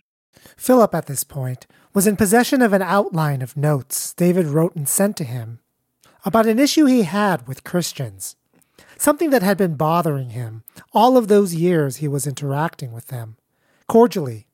Philip, 0.57 0.95
at 0.95 1.07
this 1.07 1.25
point, 1.25 1.67
was 1.95 2.07
in 2.07 2.17
possession 2.17 2.63
of 2.63 2.73
an 2.73 2.83
outline 2.83 3.43
of 3.43 3.57
notes 3.57 4.13
David 4.15 4.47
wrote 4.47 4.77
and 4.77 4.89
sent 4.89 5.17
to 5.17 5.25
him 5.25 5.61
about 6.25 6.47
an 6.47 6.59
issue 6.59 6.87
he 6.87 7.03
had 7.03 7.47
with 7.47 7.65
Christians, 7.65 8.37
something 8.99 9.31
that 9.31 9.43
had 9.43 9.57
been 9.57 9.77
bothering 9.77 10.31
him 10.31 10.65
all 10.93 11.17
of 11.17 11.29
those 11.29 11.55
years 11.55 11.97
he 11.97 12.09
was 12.09 12.27
interacting 12.27 12.93
with 12.93 13.07
them, 13.07 13.37
cordially, 13.87 14.47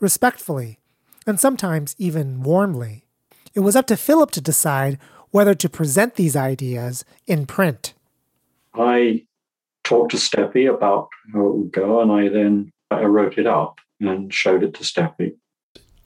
respectfully, 0.00 0.80
and 1.26 1.38
sometimes 1.38 1.94
even 1.98 2.42
warmly. 2.42 3.06
It 3.54 3.60
was 3.60 3.76
up 3.76 3.86
to 3.86 3.96
Philip 3.96 4.30
to 4.32 4.40
decide 4.40 4.98
whether 5.30 5.54
to 5.54 5.68
present 5.68 6.16
these 6.16 6.36
ideas 6.36 7.04
in 7.26 7.46
print. 7.46 7.94
I 8.74 9.24
talked 9.84 10.12
to 10.12 10.16
Steffi 10.16 10.72
about 10.72 11.08
how 11.32 11.46
it 11.46 11.54
would 11.54 11.72
go, 11.72 12.00
and 12.00 12.10
I 12.10 12.28
then 12.28 12.72
I 12.90 13.04
wrote 13.04 13.38
it 13.38 13.46
up 13.46 13.78
and 14.00 14.32
showed 14.32 14.62
it 14.62 14.74
to 14.74 14.84
Steffi. 14.84 15.34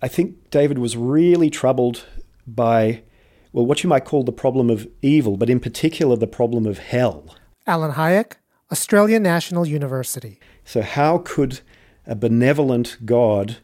I 0.03 0.09
think 0.09 0.51
David 0.51 0.79
was 0.79 0.97
really 0.97 1.51
troubled 1.51 2.05
by, 2.47 3.03
well, 3.53 3.67
what 3.67 3.83
you 3.83 3.89
might 3.89 4.05
call 4.05 4.25
the 4.25 4.33
problem 4.33 4.71
of 4.71 4.87
evil, 5.03 5.37
but 5.37 5.51
in 5.51 5.61
particular 5.61 6.17
the 6.17 6.27
problem 6.27 6.67
of 6.67 6.79
hell. 6.79 7.35
Alan 7.67 7.93
Hájek, 7.93 8.35
Australian 8.71 9.23
National 9.23 9.67
University. 9.67 10.39
So, 10.65 10.83
how 10.83 11.19
could 11.19 11.61
a 12.07 12.15
benevolent 12.15 12.99
God 13.05 13.59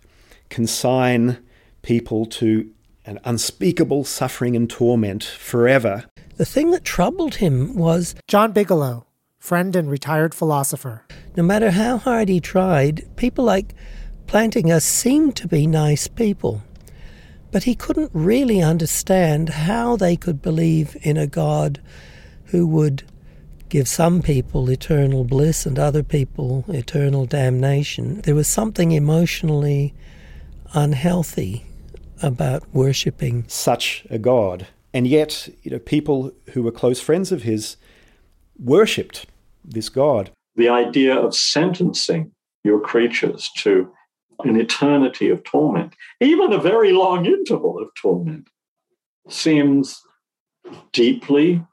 consign 0.48 1.38
people 1.82 2.26
to 2.26 2.70
an 3.04 3.18
unspeakable 3.24 4.04
suffering 4.04 4.56
and 4.56 4.70
torment 4.70 5.24
forever? 5.24 6.04
The 6.36 6.46
thing 6.46 6.70
that 6.70 6.84
troubled 6.84 7.36
him 7.36 7.76
was 7.76 8.14
John 8.26 8.52
Bigelow, 8.52 9.06
friend 9.38 9.76
and 9.76 9.90
retired 9.90 10.34
philosopher. 10.34 11.04
No 11.36 11.42
matter 11.42 11.70
how 11.72 11.98
hard 11.98 12.28
he 12.28 12.40
tried, 12.40 13.06
people 13.16 13.44
like 13.44 13.74
Plantinga 14.26 14.80
seemed 14.80 15.36
to 15.36 15.46
be 15.46 15.66
nice 15.66 16.08
people. 16.08 16.62
But 17.50 17.64
he 17.64 17.74
couldn't 17.74 18.10
really 18.14 18.62
understand 18.62 19.50
how 19.50 19.96
they 19.96 20.16
could 20.16 20.40
believe 20.40 20.96
in 21.02 21.18
a 21.18 21.26
God 21.26 21.82
who 22.46 22.66
would 22.66 23.02
give 23.68 23.86
some 23.86 24.22
people 24.22 24.70
eternal 24.70 25.24
bliss 25.24 25.66
and 25.66 25.78
other 25.78 26.02
people 26.02 26.64
eternal 26.68 27.26
damnation. 27.26 28.22
There 28.22 28.34
was 28.34 28.48
something 28.48 28.92
emotionally 28.92 29.92
unhealthy 30.72 31.66
about 32.22 32.62
worshipping 32.72 33.44
such 33.48 34.06
a 34.08 34.18
God. 34.18 34.66
And 34.94 35.06
yet, 35.06 35.48
you 35.62 35.70
know, 35.70 35.78
people 35.78 36.32
who 36.52 36.62
were 36.62 36.72
close 36.72 37.00
friends 37.00 37.32
of 37.32 37.42
his 37.42 37.76
worshipped 38.58 39.26
this 39.64 39.88
God. 39.88 40.30
The 40.56 40.68
idea 40.68 41.16
of 41.16 41.34
sentencing 41.34 42.32
your 42.64 42.80
creatures 42.80 43.50
to 43.58 43.90
an 44.44 44.60
eternity 44.60 45.28
of 45.28 45.44
torment, 45.44 45.94
even 46.20 46.52
a 46.52 46.58
very 46.58 46.92
long 46.92 47.26
interval 47.26 47.78
of 47.78 47.88
torment, 48.00 48.48
seems 49.28 50.00
deeply 50.92 51.64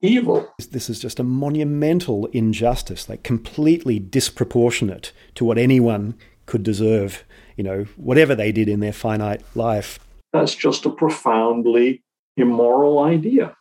evil. 0.00 0.52
This 0.70 0.88
is 0.88 1.00
just 1.00 1.18
a 1.18 1.24
monumental 1.24 2.26
injustice, 2.26 3.08
like 3.08 3.22
completely 3.22 3.98
disproportionate 3.98 5.12
to 5.34 5.44
what 5.44 5.58
anyone 5.58 6.14
could 6.46 6.62
deserve, 6.62 7.24
you 7.56 7.64
know, 7.64 7.86
whatever 7.96 8.34
they 8.34 8.52
did 8.52 8.68
in 8.68 8.80
their 8.80 8.92
finite 8.92 9.42
life. 9.54 9.98
That's 10.32 10.54
just 10.54 10.86
a 10.86 10.90
profoundly 10.90 12.02
immoral 12.38 13.00
idea. 13.00 13.54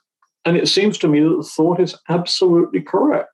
And 0.45 0.55
it 0.55 0.67
seems 0.67 0.97
to 0.99 1.07
me 1.07 1.19
that 1.19 1.35
the 1.37 1.43
thought 1.43 1.79
is 1.79 1.95
absolutely 2.09 2.81
correct. 2.81 3.29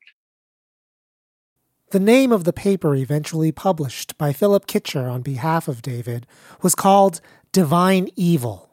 The 1.92 2.00
name 2.00 2.32
of 2.32 2.44
the 2.44 2.54
paper 2.54 2.96
eventually 2.96 3.52
published 3.52 4.18
by 4.18 4.34
Philip 4.34 4.66
Kitcher 4.66 5.12
on 5.12 5.22
behalf 5.22 5.68
of 5.68 5.84
David 5.84 6.26
was 6.64 6.74
called 6.74 7.22
Divine 7.52 8.10
Evil. 8.16 8.70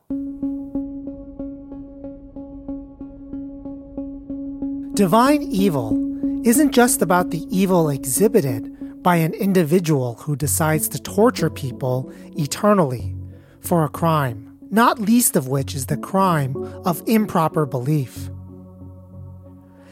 Divine 4.95 5.43
evil 5.43 6.47
isn't 6.47 6.73
just 6.73 7.03
about 7.03 7.31
the 7.31 7.47
evil 7.51 7.91
exhibited 7.91 9.03
by 9.03 9.17
an 9.17 9.35
individual 9.35 10.15
who 10.15 10.37
decides 10.37 10.89
to 10.89 10.99
torture 10.99 11.51
people 11.51 12.13
eternally 12.37 13.15
for 13.61 13.85
a 13.85 13.89
crime, 13.89 14.50
not 14.71 15.01
least 15.01 15.37
of 15.37 15.49
which 15.49 15.75
is 15.75 15.87
the 15.87 15.97
crime 15.97 16.57
of 16.85 17.03
improper 17.07 17.67
belief. 17.67 18.31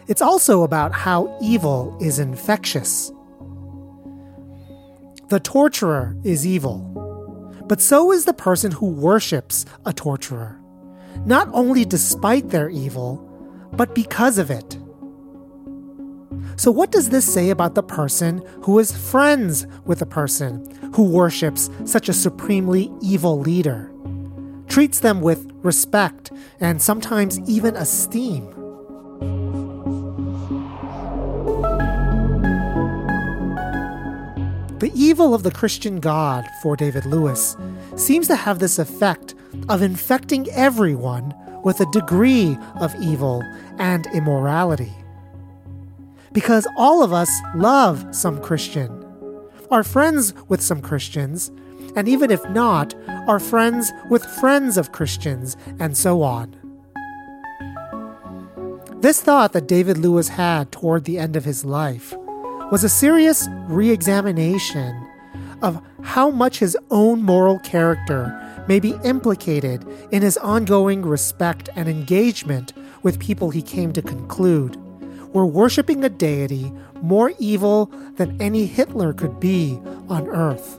It's 0.06 0.22
also 0.22 0.62
about 0.62 0.92
how 0.92 1.36
evil 1.42 1.96
is 2.00 2.18
infectious. 2.18 3.12
The 5.28 5.40
torturer 5.40 6.16
is 6.24 6.46
evil, 6.46 7.64
but 7.66 7.80
so 7.80 8.12
is 8.12 8.24
the 8.24 8.32
person 8.32 8.70
who 8.70 8.86
worships 8.86 9.66
a 9.84 9.92
torturer, 9.92 10.58
not 11.26 11.48
only 11.52 11.84
despite 11.84 12.48
their 12.48 12.70
evil, 12.70 13.24
but 13.72 13.94
because 13.94 14.38
of 14.38 14.50
it. 14.50 14.78
So, 16.56 16.70
what 16.70 16.90
does 16.90 17.10
this 17.10 17.30
say 17.30 17.50
about 17.50 17.74
the 17.74 17.82
person 17.82 18.42
who 18.62 18.78
is 18.78 18.96
friends 18.96 19.66
with 19.84 20.00
a 20.02 20.06
person 20.06 20.66
who 20.94 21.04
worships 21.04 21.68
such 21.84 22.08
a 22.08 22.12
supremely 22.14 22.90
evil 23.00 23.38
leader, 23.38 23.92
treats 24.68 25.00
them 25.00 25.20
with 25.20 25.50
respect 25.62 26.30
and 26.60 26.80
sometimes 26.80 27.40
even 27.48 27.76
esteem? 27.76 28.46
The 34.78 34.92
evil 34.94 35.34
of 35.34 35.42
the 35.42 35.50
Christian 35.50 35.98
God 35.98 36.46
for 36.62 36.76
David 36.76 37.04
Lewis 37.04 37.56
seems 37.96 38.28
to 38.28 38.36
have 38.36 38.60
this 38.60 38.78
effect 38.78 39.34
of 39.68 39.82
infecting 39.82 40.48
everyone 40.50 41.34
with 41.64 41.80
a 41.80 41.90
degree 41.90 42.56
of 42.76 42.94
evil 43.00 43.42
and 43.78 44.06
immorality. 44.14 44.92
Because 46.32 46.68
all 46.76 47.02
of 47.02 47.12
us 47.12 47.30
love 47.56 48.06
some 48.14 48.40
Christian, 48.40 49.04
are 49.70 49.82
friends 49.82 50.32
with 50.48 50.62
some 50.62 50.80
Christians, 50.80 51.50
and 51.96 52.08
even 52.08 52.30
if 52.30 52.46
not, 52.50 52.94
are 53.26 53.40
friends 53.40 53.92
with 54.10 54.24
friends 54.24 54.76
of 54.76 54.92
Christians, 54.92 55.56
and 55.78 55.96
so 55.96 56.22
on. 56.22 56.54
This 59.00 59.20
thought 59.20 59.52
that 59.52 59.68
David 59.68 59.98
Lewis 59.98 60.28
had 60.28 60.72
toward 60.72 61.04
the 61.04 61.18
end 61.18 61.36
of 61.36 61.44
his 61.44 61.64
life 61.64 62.14
was 62.72 62.82
a 62.82 62.88
serious 62.88 63.48
re 63.68 63.90
examination 63.90 65.06
of 65.62 65.80
how 66.02 66.30
much 66.30 66.58
his 66.58 66.76
own 66.90 67.22
moral 67.22 67.58
character 67.60 68.34
may 68.68 68.80
be 68.80 68.94
implicated 69.04 69.86
in 70.10 70.22
his 70.22 70.36
ongoing 70.38 71.02
respect 71.02 71.68
and 71.76 71.88
engagement 71.88 72.72
with 73.02 73.18
people 73.20 73.50
he 73.50 73.62
came 73.62 73.92
to 73.92 74.02
conclude 74.02 74.76
were 75.32 75.46
worshiping 75.46 76.04
a 76.04 76.08
deity 76.08 76.72
more 77.00 77.32
evil 77.38 77.86
than 78.16 78.40
any 78.40 78.66
Hitler 78.66 79.12
could 79.12 79.38
be 79.38 79.78
on 80.08 80.28
earth. 80.28 80.78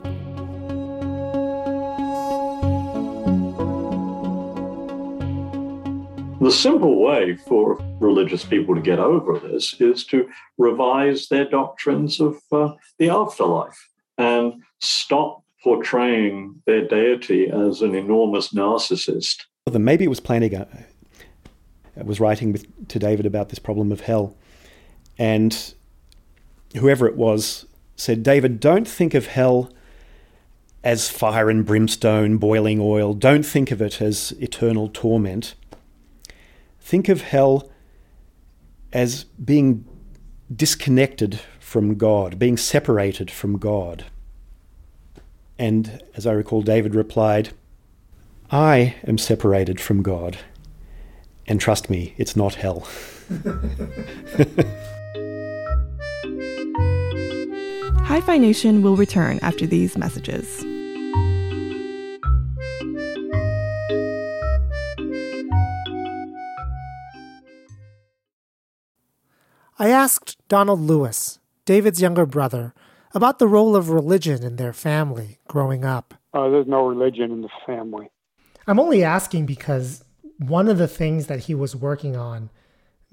The 6.40 6.50
simple 6.50 6.98
way 7.02 7.36
for 7.36 7.78
religious 8.00 8.46
people 8.46 8.74
to 8.74 8.80
get 8.80 8.98
over 8.98 9.38
this 9.38 9.78
is 9.78 10.04
to 10.06 10.26
revise 10.56 11.28
their 11.28 11.44
doctrines 11.44 12.18
of 12.18 12.40
uh, 12.50 12.72
the 12.98 13.10
afterlife 13.10 13.90
and 14.16 14.62
stop 14.80 15.44
portraying 15.62 16.62
their 16.64 16.88
deity 16.88 17.50
as 17.50 17.82
an 17.82 17.94
enormous 17.94 18.54
narcissist. 18.54 19.42
Maybe 19.70 20.04
it 20.04 20.08
was 20.08 20.18
Plantinga 20.18 20.66
uh, 20.72 22.04
was 22.04 22.20
writing 22.20 22.52
with, 22.52 22.88
to 22.88 22.98
David 22.98 23.26
about 23.26 23.50
this 23.50 23.58
problem 23.58 23.92
of 23.92 24.00
hell, 24.00 24.34
and 25.18 25.74
whoever 26.74 27.06
it 27.06 27.16
was 27.16 27.66
said, 27.96 28.22
David, 28.22 28.60
don't 28.60 28.88
think 28.88 29.12
of 29.12 29.26
hell 29.26 29.70
as 30.82 31.10
fire 31.10 31.50
and 31.50 31.66
brimstone, 31.66 32.38
boiling 32.38 32.80
oil. 32.80 33.12
Don't 33.12 33.44
think 33.44 33.70
of 33.70 33.82
it 33.82 34.00
as 34.00 34.32
eternal 34.40 34.88
torment. 34.88 35.54
Think 36.80 37.08
of 37.08 37.22
hell 37.22 37.70
as 38.92 39.24
being 39.24 39.84
disconnected 40.54 41.40
from 41.58 41.96
God, 41.96 42.38
being 42.38 42.56
separated 42.56 43.30
from 43.30 43.58
God. 43.58 44.06
And 45.58 46.02
as 46.16 46.26
I 46.26 46.32
recall, 46.32 46.62
David 46.62 46.94
replied, 46.94 47.50
I 48.50 48.96
am 49.06 49.18
separated 49.18 49.80
from 49.80 50.02
God. 50.02 50.38
And 51.46 51.60
trust 51.60 51.90
me, 51.90 52.14
it's 52.16 52.34
not 52.34 52.54
hell. 52.56 52.88
Hi 58.04 58.20
Fi 58.20 58.38
Nation 58.38 58.82
will 58.82 58.96
return 58.96 59.38
after 59.40 59.66
these 59.66 59.96
messages. 59.96 60.64
I 69.80 69.88
asked 69.88 70.36
Donald 70.46 70.78
Lewis, 70.78 71.38
David's 71.64 72.02
younger 72.02 72.26
brother, 72.26 72.74
about 73.14 73.38
the 73.38 73.48
role 73.48 73.74
of 73.74 73.88
religion 73.88 74.42
in 74.42 74.56
their 74.56 74.74
family 74.74 75.38
growing 75.48 75.86
up. 75.86 76.12
Uh, 76.34 76.50
there's 76.50 76.66
no 76.66 76.86
religion 76.86 77.32
in 77.32 77.40
the 77.40 77.48
family. 77.64 78.10
I'm 78.66 78.78
only 78.78 79.02
asking 79.02 79.46
because 79.46 80.04
one 80.36 80.68
of 80.68 80.76
the 80.76 80.86
things 80.86 81.28
that 81.28 81.40
he 81.40 81.54
was 81.54 81.74
working 81.74 82.14
on 82.14 82.50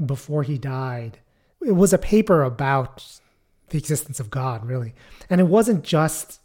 before 0.06 0.44
he 0.44 0.58
died, 0.58 1.20
it 1.66 1.72
was 1.72 1.94
a 1.94 1.98
paper 1.98 2.44
about 2.44 3.22
the 3.70 3.78
existence 3.78 4.20
of 4.20 4.30
God, 4.30 4.66
really. 4.66 4.94
And 5.30 5.40
it 5.40 5.48
wasn't 5.48 5.86
just 5.86 6.42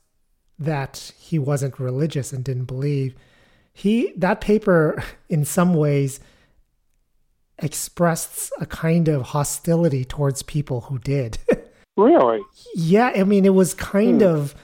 that 0.57 1.13
he 1.19 1.37
wasn't 1.37 1.81
religious 1.81 2.33
and 2.33 2.45
didn't 2.45 2.67
believe. 2.67 3.17
He 3.73 4.13
that 4.17 4.41
paper 4.41 5.03
in 5.29 5.45
some 5.45 5.75
ways 5.75 6.21
expressed 7.63 8.53
a 8.61 8.67
kind 8.67 9.09
of 9.09 9.23
hostility 9.23 10.05
towards 10.05 10.43
people 10.43 10.83
who 10.83 10.99
did. 10.99 11.39
really? 11.97 12.41
Yeah, 12.75 13.13
I 13.15 13.25
mean, 13.25 13.45
it 13.45 13.55
was 13.55 13.75
kind 13.75 14.21
hmm. 14.21 14.27
of. 14.27 14.55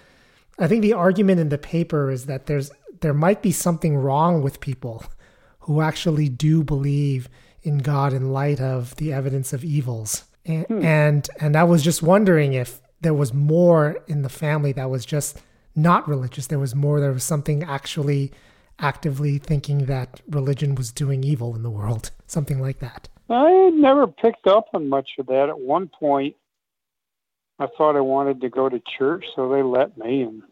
I 0.59 0.67
think 0.67 0.83
the 0.83 0.93
argument 0.93 1.39
in 1.39 1.51
the 1.51 1.59
paper 1.59 2.11
is 2.11 2.27
that 2.27 2.47
there's 2.47 2.71
there 3.01 3.15
might 3.15 3.43
be 3.43 3.53
something 3.53 3.97
wrong 3.97 4.43
with 4.43 4.61
people 4.61 5.05
who 5.61 5.81
actually 5.81 6.29
do 6.29 6.65
believe 6.65 7.29
in 7.63 7.79
God 7.79 8.13
in 8.13 8.33
light 8.33 8.61
of 8.61 8.97
the 8.97 9.13
evidence 9.13 9.53
of 9.53 9.65
evils. 9.65 10.25
And, 10.45 10.67
hmm. 10.67 10.85
and 10.85 11.31
and 11.41 11.57
I 11.57 11.65
was 11.65 11.83
just 11.83 12.03
wondering 12.03 12.55
if 12.55 12.81
there 13.01 13.15
was 13.15 13.33
more 13.33 13.99
in 14.09 14.23
the 14.23 14.29
family 14.29 14.73
that 14.73 14.91
was 14.91 15.07
just 15.07 15.41
not 15.77 16.09
religious. 16.09 16.49
There 16.49 16.59
was 16.59 16.75
more. 16.75 17.01
There 17.01 17.13
was 17.13 17.25
something 17.25 17.63
actually 17.63 18.33
actively 18.79 19.39
thinking 19.39 19.87
that 19.87 20.21
religion 20.29 20.75
was 20.75 20.93
doing 20.93 21.25
evil 21.25 21.55
in 21.55 21.63
the 21.63 21.71
world, 21.71 22.11
something 22.27 22.61
like 22.61 22.79
that. 22.79 23.09
I 23.31 23.71
never 23.75 24.07
picked 24.07 24.47
up 24.47 24.69
on 24.73 24.89
much 24.89 25.11
of 25.19 25.27
that. 25.27 25.49
At 25.49 25.59
one 25.59 25.89
point, 25.89 26.37
I 27.59 27.67
thought 27.67 27.97
I 27.97 28.01
wanted 28.01 28.41
to 28.41 28.49
go 28.49 28.69
to 28.69 28.81
church, 28.99 29.25
so 29.35 29.49
they 29.49 29.63
let 29.63 29.99
me, 29.99 30.23
and 30.23 30.43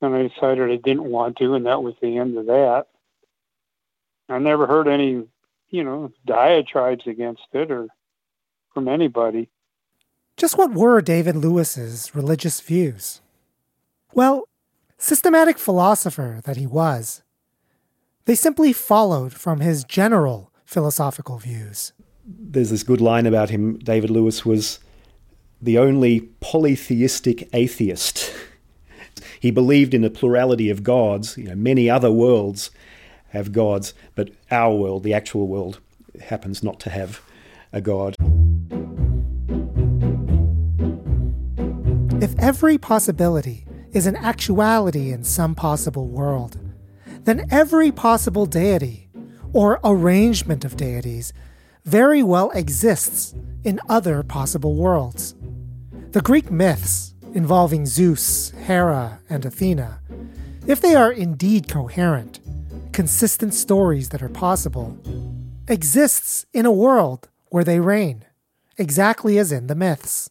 then 0.00 0.14
I 0.14 0.28
decided 0.28 0.70
I 0.70 0.76
didn't 0.76 1.04
want 1.04 1.36
to, 1.36 1.54
and 1.54 1.66
that 1.66 1.82
was 1.82 1.94
the 2.00 2.16
end 2.16 2.36
of 2.36 2.46
that. 2.46 2.86
I 4.28 4.38
never 4.38 4.66
heard 4.66 4.88
any, 4.88 5.26
you 5.70 5.84
know, 5.84 6.12
diatribes 6.26 7.06
against 7.06 7.42
it 7.52 7.70
or 7.70 7.88
from 8.74 8.88
anybody. 8.88 9.48
Just 10.36 10.56
what 10.56 10.72
were 10.72 11.00
David 11.00 11.36
Lewis's 11.36 12.14
religious 12.14 12.60
views? 12.60 13.20
Well, 14.14 14.48
systematic 14.98 15.58
philosopher 15.58 16.40
that 16.44 16.56
he 16.56 16.66
was, 16.66 17.22
they 18.26 18.34
simply 18.34 18.72
followed 18.72 19.32
from 19.32 19.60
his 19.60 19.84
general 19.84 20.52
philosophical 20.66 21.38
views. 21.38 21.92
There's 22.26 22.70
this 22.70 22.82
good 22.82 23.00
line 23.00 23.24
about 23.24 23.48
him 23.48 23.78
David 23.78 24.10
Lewis 24.10 24.44
was 24.44 24.80
the 25.62 25.78
only 25.78 26.20
polytheistic 26.40 27.48
atheist. 27.54 28.30
he 29.40 29.50
believed 29.50 29.94
in 29.94 30.04
a 30.04 30.10
plurality 30.10 30.68
of 30.68 30.82
gods, 30.82 31.38
you 31.38 31.44
know, 31.44 31.54
many 31.54 31.88
other 31.88 32.12
worlds 32.12 32.70
have 33.30 33.52
gods, 33.52 33.94
but 34.14 34.30
our 34.50 34.74
world, 34.74 35.04
the 35.04 35.14
actual 35.14 35.46
world, 35.46 35.80
happens 36.20 36.62
not 36.62 36.80
to 36.80 36.90
have 36.90 37.22
a 37.72 37.80
god. 37.80 38.14
If 42.20 42.36
every 42.38 42.78
possibility 42.78 43.64
is 43.92 44.06
an 44.06 44.16
actuality 44.16 45.10
in 45.12 45.24
some 45.24 45.54
possible 45.54 46.08
world, 46.08 46.58
then 47.24 47.46
every 47.50 47.90
possible 47.90 48.46
deity, 48.46 49.08
or 49.52 49.80
arrangement 49.82 50.64
of 50.64 50.76
deities, 50.76 51.32
very 51.84 52.22
well 52.22 52.50
exists 52.50 53.34
in 53.64 53.80
other 53.88 54.22
possible 54.22 54.74
worlds. 54.74 55.34
The 56.10 56.20
Greek 56.20 56.50
myths 56.50 57.14
involving 57.34 57.86
Zeus, 57.86 58.50
Hera, 58.50 59.20
and 59.28 59.44
Athena, 59.44 60.00
if 60.66 60.80
they 60.80 60.94
are 60.94 61.12
indeed 61.12 61.68
coherent, 61.68 62.40
consistent 62.92 63.54
stories 63.54 64.10
that 64.10 64.22
are 64.22 64.28
possible, 64.28 64.98
exists 65.66 66.46
in 66.52 66.66
a 66.66 66.72
world 66.72 67.28
where 67.46 67.64
they 67.64 67.80
reign. 67.80 68.24
exactly 68.78 69.38
as 69.38 69.52
in 69.52 69.66
the 69.66 69.74
myths. 69.74 70.30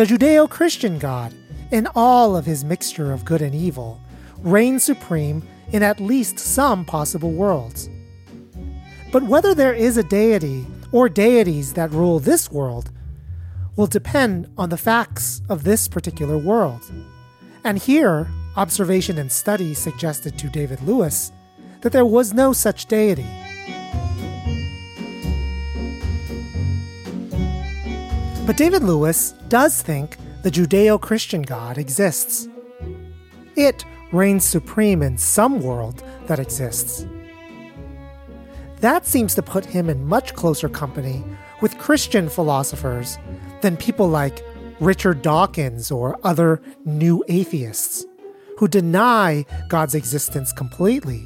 The 0.00 0.06
Judeo 0.06 0.48
Christian 0.48 0.98
God, 0.98 1.34
in 1.70 1.86
all 1.94 2.34
of 2.34 2.46
his 2.46 2.64
mixture 2.64 3.12
of 3.12 3.26
good 3.26 3.42
and 3.42 3.54
evil, 3.54 4.00
reigns 4.38 4.82
supreme 4.82 5.42
in 5.72 5.82
at 5.82 6.00
least 6.00 6.38
some 6.38 6.86
possible 6.86 7.32
worlds. 7.32 7.90
But 9.12 9.24
whether 9.24 9.54
there 9.54 9.74
is 9.74 9.98
a 9.98 10.02
deity 10.02 10.66
or 10.90 11.10
deities 11.10 11.74
that 11.74 11.90
rule 11.90 12.18
this 12.18 12.50
world 12.50 12.90
will 13.76 13.86
depend 13.86 14.50
on 14.56 14.70
the 14.70 14.78
facts 14.78 15.42
of 15.50 15.64
this 15.64 15.86
particular 15.86 16.38
world. 16.38 16.90
And 17.62 17.76
here, 17.76 18.26
observation 18.56 19.18
and 19.18 19.30
study 19.30 19.74
suggested 19.74 20.38
to 20.38 20.48
David 20.48 20.80
Lewis 20.80 21.30
that 21.82 21.92
there 21.92 22.06
was 22.06 22.32
no 22.32 22.54
such 22.54 22.86
deity. 22.86 23.26
But 28.50 28.56
David 28.56 28.82
Lewis 28.82 29.30
does 29.48 29.80
think 29.80 30.16
the 30.42 30.50
Judeo 30.50 31.00
Christian 31.00 31.40
God 31.40 31.78
exists. 31.78 32.48
It 33.54 33.84
reigns 34.10 34.44
supreme 34.44 35.02
in 35.02 35.18
some 35.18 35.62
world 35.62 36.02
that 36.26 36.40
exists. 36.40 37.06
That 38.80 39.06
seems 39.06 39.36
to 39.36 39.42
put 39.42 39.64
him 39.64 39.88
in 39.88 40.04
much 40.04 40.34
closer 40.34 40.68
company 40.68 41.22
with 41.62 41.78
Christian 41.78 42.28
philosophers 42.28 43.18
than 43.60 43.76
people 43.76 44.08
like 44.08 44.44
Richard 44.80 45.22
Dawkins 45.22 45.92
or 45.92 46.18
other 46.24 46.60
new 46.84 47.22
atheists 47.28 48.04
who 48.58 48.66
deny 48.66 49.46
God's 49.68 49.94
existence 49.94 50.52
completely. 50.52 51.24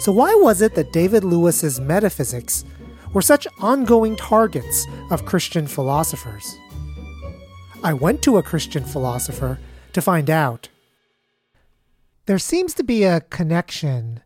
So, 0.00 0.12
why 0.12 0.34
was 0.42 0.60
it 0.60 0.74
that 0.74 0.92
David 0.92 1.24
Lewis's 1.24 1.80
metaphysics 1.80 2.66
were 3.12 3.22
such 3.22 3.46
ongoing 3.60 4.16
targets 4.16 4.86
of 5.10 5.24
Christian 5.24 5.66
philosophers? 5.66 6.56
I 7.82 7.92
went 7.92 8.22
to 8.22 8.36
a 8.36 8.42
Christian 8.42 8.84
philosopher 8.84 9.58
to 9.92 10.02
find 10.02 10.28
out. 10.30 10.68
There 12.26 12.38
seems 12.38 12.74
to 12.74 12.84
be 12.84 13.04
a 13.04 13.22
connection, 13.22 14.22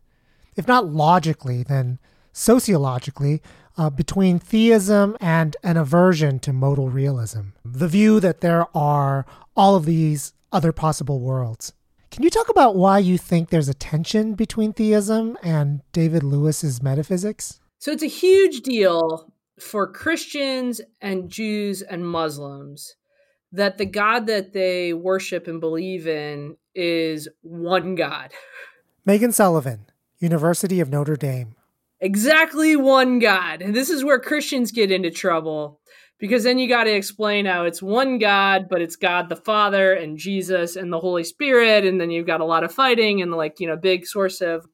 if 0.55 0.67
not 0.67 0.87
logically, 0.87 1.63
then 1.63 1.99
sociologically, 2.33 3.41
uh, 3.77 3.89
between 3.89 4.39
theism 4.39 5.17
and 5.19 5.55
an 5.63 5.77
aversion 5.77 6.39
to 6.39 6.53
modal 6.53 6.89
realism. 6.89 7.41
The 7.63 7.87
view 7.87 8.19
that 8.19 8.41
there 8.41 8.67
are 8.75 9.25
all 9.55 9.75
of 9.75 9.85
these 9.85 10.33
other 10.51 10.71
possible 10.71 11.19
worlds. 11.19 11.73
Can 12.11 12.23
you 12.23 12.29
talk 12.29 12.49
about 12.49 12.75
why 12.75 12.99
you 12.99 13.17
think 13.17 13.49
there's 13.49 13.67
a 13.67 13.73
tension 13.73 14.35
between 14.35 14.71
theism 14.71 15.37
and 15.43 15.81
David 15.91 16.23
Lewis's 16.23 16.81
metaphysics? 16.81 17.59
So 17.85 17.91
it's 17.91 18.01
a 18.01 18.07
huge 18.07 18.61
deal 18.61 19.31
for 19.59 19.85
Christians 19.85 20.81
and 21.01 21.29
Jews 21.29 21.83
and 21.83 22.03
Muslims 22.03 22.95
that 23.51 23.77
the 23.77 23.85
God 23.85 24.25
that 24.25 24.53
they 24.53 24.91
worship 24.91 25.47
and 25.47 25.59
believe 25.61 26.07
in 26.07 26.57
is 26.73 27.29
one 27.43 27.93
God. 27.93 28.31
Meghan 29.07 29.35
Sullivan, 29.35 29.85
University 30.17 30.79
of 30.79 30.89
Notre 30.89 31.15
Dame. 31.15 31.53
Exactly 31.99 32.75
one 32.75 33.19
God. 33.19 33.61
And 33.61 33.75
this 33.75 33.91
is 33.91 34.03
where 34.03 34.19
Christians 34.19 34.71
get 34.71 34.91
into 34.91 35.11
trouble 35.11 35.79
because 36.17 36.43
then 36.43 36.57
you 36.57 36.67
got 36.67 36.85
to 36.85 36.95
explain 36.95 37.45
how 37.45 37.65
it's 37.65 37.83
one 37.83 38.17
God, 38.17 38.67
but 38.67 38.81
it's 38.81 38.95
God 38.95 39.29
the 39.29 39.35
Father 39.35 39.93
and 39.93 40.17
Jesus 40.17 40.75
and 40.75 40.91
the 40.91 40.99
Holy 40.99 41.23
Spirit. 41.23 41.85
And 41.85 42.01
then 42.01 42.09
you've 42.09 42.25
got 42.25 42.41
a 42.41 42.45
lot 42.45 42.63
of 42.63 42.73
fighting 42.73 43.21
and, 43.21 43.31
like, 43.31 43.59
you 43.59 43.67
know, 43.67 43.75
big 43.75 44.07
source 44.07 44.41
of 44.41 44.65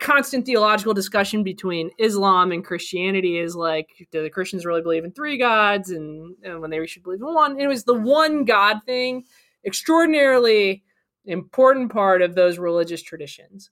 constant 0.00 0.46
theological 0.46 0.94
discussion 0.94 1.42
between 1.42 1.90
Islam 1.98 2.52
and 2.52 2.64
Christianity 2.64 3.38
is 3.38 3.54
like, 3.54 3.88
do 4.10 4.22
the 4.22 4.30
Christians 4.30 4.64
really 4.64 4.82
believe 4.82 5.04
in 5.04 5.12
three 5.12 5.38
gods 5.38 5.90
and, 5.90 6.34
and 6.42 6.60
when 6.60 6.70
they 6.70 6.86
should 6.86 7.02
believe 7.02 7.20
in 7.20 7.34
one? 7.34 7.60
It 7.60 7.66
was 7.66 7.84
the 7.84 7.94
one 7.94 8.44
God 8.44 8.78
thing, 8.86 9.24
extraordinarily 9.64 10.82
important 11.24 11.92
part 11.92 12.22
of 12.22 12.34
those 12.34 12.58
religious 12.58 13.02
traditions. 13.02 13.70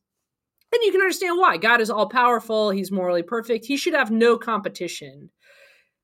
And 0.73 0.83
you 0.85 0.93
can 0.93 1.01
understand 1.01 1.39
why. 1.39 1.57
God 1.57 1.81
is 1.81 1.91
all 1.91 2.09
powerful, 2.09 2.71
he's 2.71 2.93
morally 2.93 3.23
perfect, 3.23 3.65
he 3.65 3.77
should 3.77 3.95
have 3.95 4.11
no 4.11 4.37
competition. 4.37 5.31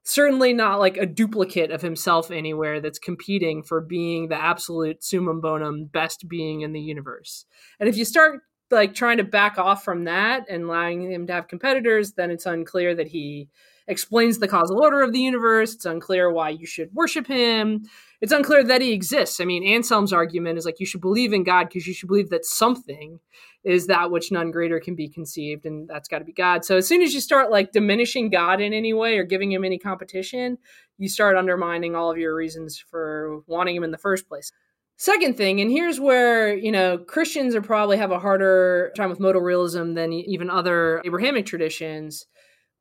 Certainly 0.04 0.54
not 0.54 0.80
like 0.80 0.96
a 0.96 1.06
duplicate 1.06 1.70
of 1.70 1.82
himself 1.82 2.30
anywhere 2.30 2.80
that's 2.80 2.98
competing 2.98 3.62
for 3.62 3.80
being 3.80 4.28
the 4.28 4.40
absolute 4.40 5.04
summum 5.04 5.40
bonum 5.40 5.84
best 5.84 6.28
being 6.28 6.62
in 6.62 6.72
the 6.72 6.80
universe. 6.80 7.44
And 7.78 7.88
if 7.88 7.96
you 7.96 8.04
start 8.04 8.40
like 8.72 8.94
trying 8.94 9.18
to 9.18 9.24
back 9.24 9.58
off 9.58 9.84
from 9.84 10.04
that 10.04 10.48
and 10.48 10.64
allowing 10.64 11.10
him 11.10 11.26
to 11.26 11.32
have 11.32 11.48
competitors, 11.48 12.12
then 12.12 12.30
it's 12.30 12.46
unclear 12.46 12.94
that 12.94 13.08
he 13.08 13.48
explains 13.88 14.38
the 14.38 14.48
causal 14.48 14.80
order 14.80 15.02
of 15.02 15.12
the 15.12 15.20
universe. 15.20 15.74
It's 15.74 15.84
unclear 15.84 16.30
why 16.32 16.50
you 16.50 16.66
should 16.66 16.92
worship 16.94 17.26
him. 17.26 17.84
It's 18.20 18.32
unclear 18.32 18.62
that 18.64 18.80
he 18.80 18.92
exists. 18.92 19.40
I 19.40 19.44
mean, 19.44 19.66
Anselm's 19.66 20.12
argument 20.12 20.58
is 20.58 20.64
like 20.64 20.80
you 20.80 20.86
should 20.86 21.00
believe 21.00 21.32
in 21.32 21.44
God 21.44 21.68
because 21.68 21.86
you 21.86 21.94
should 21.94 22.08
believe 22.08 22.30
that 22.30 22.44
something 22.44 23.18
is 23.64 23.86
that 23.86 24.10
which 24.10 24.32
none 24.32 24.50
greater 24.50 24.80
can 24.80 24.94
be 24.94 25.08
conceived, 25.08 25.66
and 25.66 25.88
that's 25.88 26.08
got 26.08 26.18
to 26.18 26.24
be 26.24 26.32
God. 26.32 26.64
So 26.64 26.76
as 26.76 26.86
soon 26.86 27.02
as 27.02 27.14
you 27.14 27.20
start 27.20 27.50
like 27.50 27.72
diminishing 27.72 28.30
God 28.30 28.60
in 28.60 28.72
any 28.72 28.92
way 28.92 29.18
or 29.18 29.24
giving 29.24 29.52
him 29.52 29.64
any 29.64 29.78
competition, 29.78 30.58
you 30.98 31.08
start 31.08 31.36
undermining 31.36 31.94
all 31.94 32.10
of 32.10 32.18
your 32.18 32.34
reasons 32.34 32.78
for 32.78 33.40
wanting 33.46 33.76
him 33.76 33.84
in 33.84 33.92
the 33.92 33.98
first 33.98 34.28
place. 34.28 34.52
Second 34.96 35.36
thing, 35.36 35.60
and 35.60 35.70
here's 35.70 35.98
where, 35.98 36.54
you 36.56 36.70
know, 36.70 36.96
Christians 36.96 37.56
are 37.56 37.62
probably 37.62 37.96
have 37.96 38.12
a 38.12 38.20
harder 38.20 38.92
time 38.96 39.10
with 39.10 39.18
modal 39.18 39.40
realism 39.40 39.94
than 39.94 40.12
even 40.12 40.48
other 40.48 41.02
Abrahamic 41.04 41.44
traditions. 41.44 42.26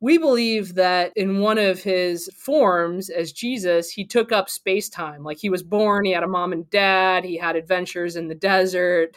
We 0.00 0.18
believe 0.18 0.74
that 0.74 1.12
in 1.16 1.40
one 1.40 1.58
of 1.58 1.82
his 1.82 2.28
forms 2.36 3.08
as 3.08 3.32
Jesus, 3.32 3.90
he 3.90 4.04
took 4.04 4.30
up 4.30 4.48
space 4.48 4.88
time. 4.88 5.24
Like 5.24 5.38
he 5.38 5.50
was 5.50 5.62
born, 5.62 6.04
he 6.04 6.12
had 6.12 6.22
a 6.22 6.28
mom 6.28 6.52
and 6.52 6.68
dad, 6.70 7.24
he 7.24 7.36
had 7.36 7.56
adventures 7.56 8.14
in 8.14 8.28
the 8.28 8.34
desert, 8.34 9.16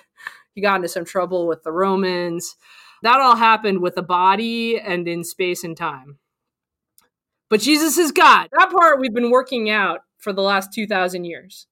he 0.54 0.62
got 0.62 0.78
into 0.78 0.88
some 0.88 1.06
trouble 1.06 1.48
with 1.48 1.64
the 1.64 1.72
Romans. 1.72 2.56
That 3.04 3.20
all 3.20 3.36
happened 3.36 3.82
with 3.82 3.98
a 3.98 4.04
body 4.04 4.80
and 4.80 5.08
in 5.08 5.24
space 5.24 5.64
and 5.64 5.78
time. 5.78 6.18
But 7.50 7.62
Jesus 7.62 7.98
is 7.98 8.12
God. 8.12 8.48
That 8.58 8.72
part 8.72 9.00
we've 9.00 9.14
been 9.14 9.30
working 9.30 9.70
out 9.70 10.02
for 10.18 10.34
the 10.34 10.42
last 10.42 10.74
2,000 10.74 11.26
years. 11.26 11.68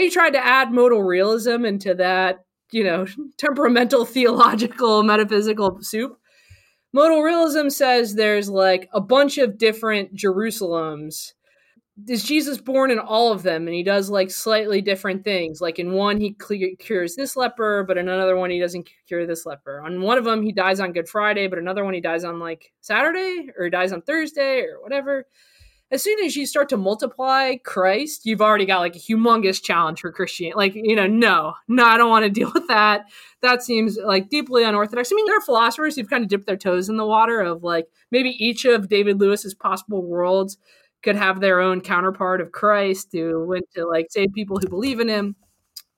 You 0.00 0.10
tried 0.10 0.30
to 0.30 0.44
add 0.44 0.72
modal 0.72 1.02
realism 1.02 1.64
into 1.64 1.94
that, 1.94 2.44
you 2.72 2.84
know, 2.84 3.06
temperamental, 3.38 4.04
theological, 4.04 5.02
metaphysical 5.02 5.78
soup. 5.80 6.18
Modal 6.92 7.22
realism 7.22 7.68
says 7.68 8.14
there's 8.14 8.48
like 8.48 8.88
a 8.92 9.00
bunch 9.00 9.38
of 9.38 9.58
different 9.58 10.14
Jerusalems. 10.14 11.32
Is 12.08 12.24
Jesus 12.24 12.58
born 12.58 12.90
in 12.90 12.98
all 12.98 13.32
of 13.32 13.42
them? 13.42 13.66
And 13.66 13.74
he 13.74 13.82
does 13.82 14.10
like 14.10 14.30
slightly 14.30 14.80
different 14.80 15.24
things. 15.24 15.60
Like 15.60 15.78
in 15.78 15.92
one, 15.92 16.20
he 16.20 16.36
cures 16.78 17.14
this 17.14 17.36
leper, 17.36 17.84
but 17.86 17.98
in 17.98 18.08
another 18.08 18.36
one, 18.36 18.50
he 18.50 18.60
doesn't 18.60 18.88
cure 19.06 19.26
this 19.26 19.46
leper. 19.46 19.80
On 19.80 20.00
one 20.00 20.18
of 20.18 20.24
them, 20.24 20.42
he 20.42 20.52
dies 20.52 20.80
on 20.80 20.92
Good 20.92 21.08
Friday, 21.08 21.46
but 21.46 21.58
another 21.58 21.84
one, 21.84 21.94
he 21.94 22.00
dies 22.00 22.24
on 22.24 22.38
like 22.40 22.72
Saturday 22.80 23.48
or 23.56 23.64
he 23.64 23.70
dies 23.70 23.92
on 23.92 24.02
Thursday 24.02 24.60
or 24.62 24.80
whatever 24.80 25.26
as 25.94 26.02
soon 26.02 26.18
as 26.24 26.34
you 26.34 26.44
start 26.44 26.68
to 26.70 26.76
multiply 26.76 27.54
Christ, 27.62 28.26
you've 28.26 28.42
already 28.42 28.66
got 28.66 28.80
like 28.80 28.96
a 28.96 28.98
humongous 28.98 29.62
challenge 29.62 30.00
for 30.00 30.10
Christianity. 30.10 30.56
Like, 30.56 30.74
you 30.74 30.96
know, 30.96 31.06
no, 31.06 31.54
no, 31.68 31.84
I 31.84 31.96
don't 31.96 32.10
want 32.10 32.24
to 32.24 32.30
deal 32.30 32.50
with 32.54 32.66
that. 32.66 33.04
That 33.42 33.62
seems 33.62 33.96
like 33.96 34.28
deeply 34.28 34.64
unorthodox. 34.64 35.12
I 35.12 35.14
mean, 35.14 35.26
there 35.26 35.38
are 35.38 35.42
philosophers 35.42 35.94
who've 35.94 36.10
kind 36.10 36.24
of 36.24 36.28
dipped 36.28 36.46
their 36.46 36.56
toes 36.56 36.88
in 36.88 36.96
the 36.96 37.06
water 37.06 37.40
of 37.40 37.62
like 37.62 37.86
maybe 38.10 38.30
each 38.44 38.64
of 38.64 38.88
David 38.88 39.20
Lewis's 39.20 39.54
possible 39.54 40.04
worlds 40.04 40.58
could 41.04 41.14
have 41.14 41.38
their 41.38 41.60
own 41.60 41.80
counterpart 41.80 42.40
of 42.40 42.50
Christ 42.50 43.10
who 43.12 43.46
went 43.46 43.70
to 43.76 43.86
like 43.86 44.08
save 44.10 44.32
people 44.34 44.58
who 44.58 44.68
believe 44.68 44.98
in 44.98 45.08
him. 45.08 45.36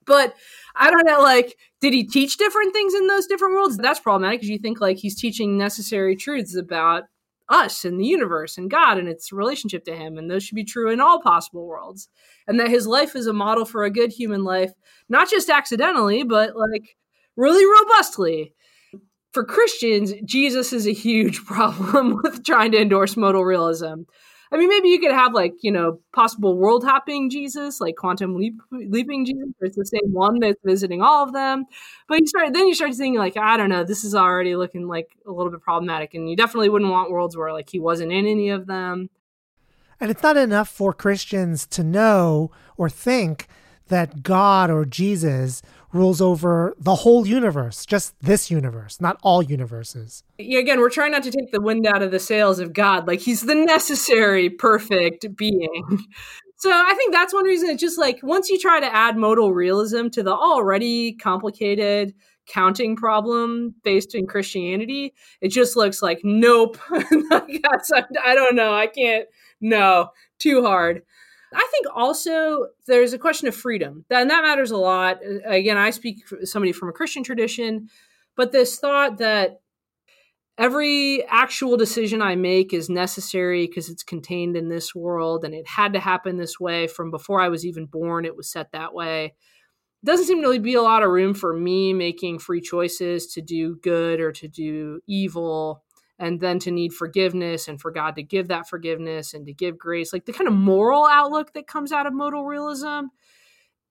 But 0.05 0.35
I 0.75 0.91
don't 0.91 1.07
know, 1.07 1.21
like, 1.21 1.57
did 1.81 1.93
he 1.93 2.03
teach 2.03 2.37
different 2.37 2.71
things 2.71 2.93
in 2.93 3.07
those 3.07 3.25
different 3.25 3.55
worlds? 3.55 3.77
That's 3.77 3.99
problematic 3.99 4.41
because 4.41 4.49
you 4.49 4.59
think 4.59 4.79
like 4.79 4.97
he's 4.97 5.19
teaching 5.19 5.57
necessary 5.57 6.15
truths 6.15 6.55
about 6.55 7.05
us 7.49 7.85
and 7.85 7.99
the 7.99 8.05
universe 8.05 8.57
and 8.57 8.69
God 8.69 8.97
and 8.97 9.07
its 9.07 9.31
relationship 9.31 9.85
to 9.85 9.95
Him. 9.95 10.17
And 10.17 10.29
those 10.29 10.43
should 10.43 10.55
be 10.55 10.63
true 10.63 10.89
in 10.89 10.99
all 10.99 11.21
possible 11.21 11.65
worlds. 11.65 12.09
And 12.47 12.59
that 12.59 12.69
His 12.69 12.87
life 12.87 13.15
is 13.15 13.27
a 13.27 13.33
model 13.33 13.65
for 13.65 13.83
a 13.83 13.91
good 13.91 14.11
human 14.11 14.43
life, 14.43 14.71
not 15.09 15.29
just 15.29 15.49
accidentally, 15.49 16.23
but 16.23 16.55
like 16.55 16.95
really 17.35 17.65
robustly. 17.65 18.53
For 19.33 19.43
Christians, 19.43 20.13
Jesus 20.25 20.73
is 20.73 20.87
a 20.87 20.93
huge 20.93 21.37
problem 21.45 22.19
with 22.23 22.43
trying 22.43 22.71
to 22.71 22.81
endorse 22.81 23.15
modal 23.15 23.45
realism. 23.45 24.03
I 24.51 24.57
mean, 24.57 24.69
maybe 24.69 24.89
you 24.89 24.99
could 24.99 25.11
have 25.11 25.33
like 25.33 25.55
you 25.61 25.71
know 25.71 25.99
possible 26.13 26.57
world 26.57 26.83
hopping 26.83 27.29
Jesus, 27.29 27.79
like 27.81 27.95
quantum 27.95 28.35
leap, 28.35 28.59
leaping 28.71 29.25
Jesus. 29.25 29.49
Or 29.61 29.67
it's 29.67 29.75
the 29.75 29.85
same 29.85 30.11
one 30.11 30.39
that's 30.39 30.59
visiting 30.63 31.01
all 31.01 31.23
of 31.23 31.33
them. 31.33 31.65
But 32.07 32.19
you 32.19 32.27
start 32.27 32.53
then 32.53 32.67
you 32.67 32.75
start 32.75 32.93
thinking 32.95 33.19
like 33.19 33.37
I 33.37 33.57
don't 33.57 33.69
know, 33.69 33.83
this 33.83 34.03
is 34.03 34.15
already 34.15 34.55
looking 34.55 34.87
like 34.87 35.09
a 35.25 35.31
little 35.31 35.51
bit 35.51 35.61
problematic, 35.61 36.13
and 36.13 36.29
you 36.29 36.35
definitely 36.35 36.69
wouldn't 36.69 36.91
want 36.91 37.11
worlds 37.11 37.35
where 37.35 37.51
like 37.51 37.69
he 37.69 37.79
wasn't 37.79 38.11
in 38.11 38.25
any 38.25 38.49
of 38.49 38.67
them. 38.67 39.09
And 39.99 40.11
it's 40.11 40.23
not 40.23 40.37
enough 40.37 40.69
for 40.69 40.93
Christians 40.93 41.65
to 41.67 41.83
know 41.83 42.51
or 42.77 42.89
think 42.89 43.47
that 43.87 44.21
God 44.23 44.69
or 44.69 44.85
Jesus 44.85 45.61
rules 45.97 46.21
over 46.21 46.75
the 46.79 46.95
whole 46.95 47.27
universe, 47.27 47.85
just 47.85 48.15
this 48.21 48.49
universe, 48.49 49.01
not 49.01 49.17
all 49.21 49.41
universes. 49.41 50.23
Yeah, 50.37 50.59
again, 50.59 50.79
we're 50.79 50.89
trying 50.89 51.11
not 51.11 51.23
to 51.23 51.31
take 51.31 51.51
the 51.51 51.61
wind 51.61 51.85
out 51.85 52.01
of 52.01 52.11
the 52.11 52.19
sails 52.19 52.59
of 52.59 52.73
God. 52.73 53.07
Like 53.07 53.19
he's 53.19 53.41
the 53.41 53.55
necessary, 53.55 54.49
perfect 54.49 55.35
being. 55.35 56.05
So 56.59 56.71
I 56.71 56.95
think 56.95 57.13
that's 57.13 57.35
one 57.35 57.43
reason 57.43 57.69
it's 57.69 57.81
just 57.81 57.99
like 57.99 58.19
once 58.23 58.49
you 58.49 58.57
try 58.57 58.79
to 58.79 58.95
add 58.95 59.15
modal 59.15 59.53
realism 59.53 60.07
to 60.09 60.23
the 60.23 60.33
already 60.33 61.13
complicated 61.13 62.15
counting 62.47 62.95
problem 62.95 63.75
based 63.83 64.15
in 64.15 64.25
Christianity, 64.25 65.13
it 65.39 65.49
just 65.49 65.75
looks 65.75 66.01
like 66.01 66.21
nope. 66.23 66.77
I 66.91 68.33
don't 68.33 68.55
know. 68.55 68.73
I 68.73 68.87
can't. 68.87 69.27
No, 69.61 70.09
too 70.39 70.63
hard. 70.63 71.03
I 71.53 71.67
think 71.71 71.85
also 71.95 72.67
there's 72.87 73.13
a 73.13 73.19
question 73.19 73.47
of 73.47 73.55
freedom, 73.55 74.05
and 74.09 74.29
that 74.29 74.43
matters 74.43 74.71
a 74.71 74.77
lot. 74.77 75.19
Again, 75.45 75.77
I 75.77 75.91
speak 75.91 76.23
somebody 76.43 76.71
from 76.71 76.89
a 76.89 76.93
Christian 76.93 77.23
tradition, 77.23 77.89
but 78.35 78.51
this 78.51 78.79
thought 78.79 79.17
that 79.19 79.61
every 80.57 81.23
actual 81.27 81.77
decision 81.77 82.21
I 82.21 82.35
make 82.35 82.73
is 82.73 82.89
necessary 82.89 83.67
because 83.67 83.89
it's 83.89 84.03
contained 84.03 84.57
in 84.57 84.69
this 84.69 84.95
world 84.95 85.45
and 85.45 85.53
it 85.53 85.67
had 85.67 85.93
to 85.93 85.99
happen 85.99 86.37
this 86.37 86.59
way 86.59 86.87
from 86.87 87.11
before 87.11 87.39
I 87.39 87.49
was 87.49 87.65
even 87.65 87.85
born, 87.85 88.25
it 88.25 88.35
was 88.35 88.51
set 88.51 88.71
that 88.71 88.93
way. 88.93 89.35
Doesn't 90.03 90.25
seem 90.25 90.37
to 90.37 90.43
really 90.43 90.59
be 90.59 90.75
a 90.75 90.81
lot 90.81 91.03
of 91.03 91.11
room 91.11 91.33
for 91.33 91.53
me 91.53 91.93
making 91.93 92.39
free 92.39 92.61
choices 92.61 93.27
to 93.33 93.41
do 93.41 93.77
good 93.83 94.19
or 94.19 94.31
to 94.33 94.47
do 94.47 94.99
evil 95.07 95.83
and 96.19 96.39
then 96.39 96.59
to 96.59 96.71
need 96.71 96.93
forgiveness 96.93 97.67
and 97.67 97.79
for 97.79 97.91
God 97.91 98.15
to 98.15 98.23
give 98.23 98.47
that 98.47 98.67
forgiveness 98.67 99.33
and 99.33 99.45
to 99.45 99.53
give 99.53 99.77
grace. 99.77 100.11
Like 100.11 100.25
the 100.25 100.33
kind 100.33 100.47
of 100.47 100.53
moral 100.53 101.05
outlook 101.05 101.53
that 101.53 101.67
comes 101.67 101.91
out 101.91 102.07
of 102.07 102.13
modal 102.13 102.45
realism 102.45 103.07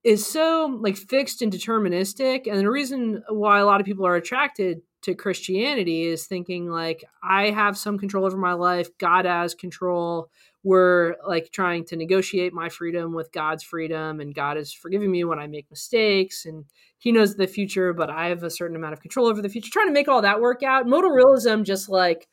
is 0.03 0.27
so 0.27 0.79
like 0.81 0.97
fixed 0.97 1.43
and 1.43 1.53
deterministic. 1.53 2.47
And 2.47 2.59
the 2.59 2.71
reason 2.71 3.23
why 3.29 3.59
a 3.59 3.67
lot 3.67 3.81
of 3.81 3.87
people 3.87 4.07
are 4.07 4.17
attracted 4.17 4.83
to 5.03 5.15
Christianity 5.15 6.05
is 6.05 6.27
thinking 6.27 6.69
like 6.69 7.05
I 7.23 7.51
have 7.51 7.79
some 7.79 7.99
control 7.99 8.25
over 8.25 8.37
my 8.37 8.55
life, 8.55 8.89
God 8.99 9.25
has 9.25 9.55
control. 9.55 10.31
We're 10.66 11.14
like 11.24 11.52
trying 11.52 11.85
to 11.85 11.96
negotiate 11.96 12.52
my 12.52 12.68
freedom 12.68 13.14
with 13.14 13.31
God's 13.31 13.62
freedom, 13.62 14.18
and 14.18 14.35
God 14.35 14.57
is 14.57 14.72
forgiving 14.72 15.12
me 15.12 15.22
when 15.22 15.38
I 15.38 15.46
make 15.46 15.70
mistakes, 15.70 16.44
and 16.44 16.64
He 16.98 17.12
knows 17.12 17.37
the 17.37 17.46
future, 17.46 17.92
but 17.92 18.11
I 18.11 18.31
have 18.31 18.42
a 18.42 18.50
certain 18.50 18.74
amount 18.74 18.94
of 18.94 19.00
control 19.00 19.29
over 19.29 19.40
the 19.40 19.48
future. 19.48 19.70
Trying 19.70 19.87
to 19.87 19.92
make 19.92 20.09
all 20.09 20.22
that 20.22 20.40
work 20.40 20.64
out. 20.64 20.88
Modal 20.88 21.11
realism 21.11 21.62
just 21.62 21.88
like 21.88 22.26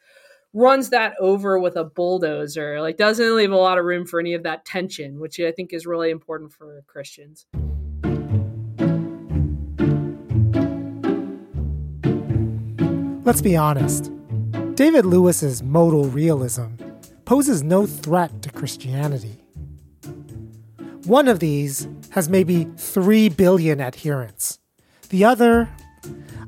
runs 0.51 0.89
that 0.89 1.13
over 1.19 1.59
with 1.59 1.75
a 1.75 1.83
bulldozer, 1.83 2.81
like 2.81 2.97
doesn't 2.97 3.35
leave 3.35 3.51
a 3.51 3.55
lot 3.55 3.77
of 3.77 3.85
room 3.85 4.03
for 4.03 4.19
any 4.19 4.33
of 4.33 4.41
that 4.41 4.65
tension, 4.65 5.19
which 5.19 5.39
I 5.39 5.51
think 5.51 5.71
is 5.71 5.85
really 5.85 6.09
important 6.09 6.51
for 6.51 6.81
Christians. 6.87 7.45
Let's 13.25 13.43
be 13.43 13.55
honest. 13.55 14.11
David 14.73 15.05
Lewis's 15.05 15.61
modal 15.61 16.05
realism 16.05 16.77
poses 17.25 17.63
no 17.63 17.85
threat 17.85 18.41
to 18.41 18.49
Christianity. 18.49 19.43
One 21.05 21.27
of 21.27 21.39
these 21.39 21.87
has 22.11 22.29
maybe 22.29 22.65
3 22.77 23.29
billion 23.29 23.81
adherents. 23.81 24.59
The 25.09 25.25
other, 25.25 25.69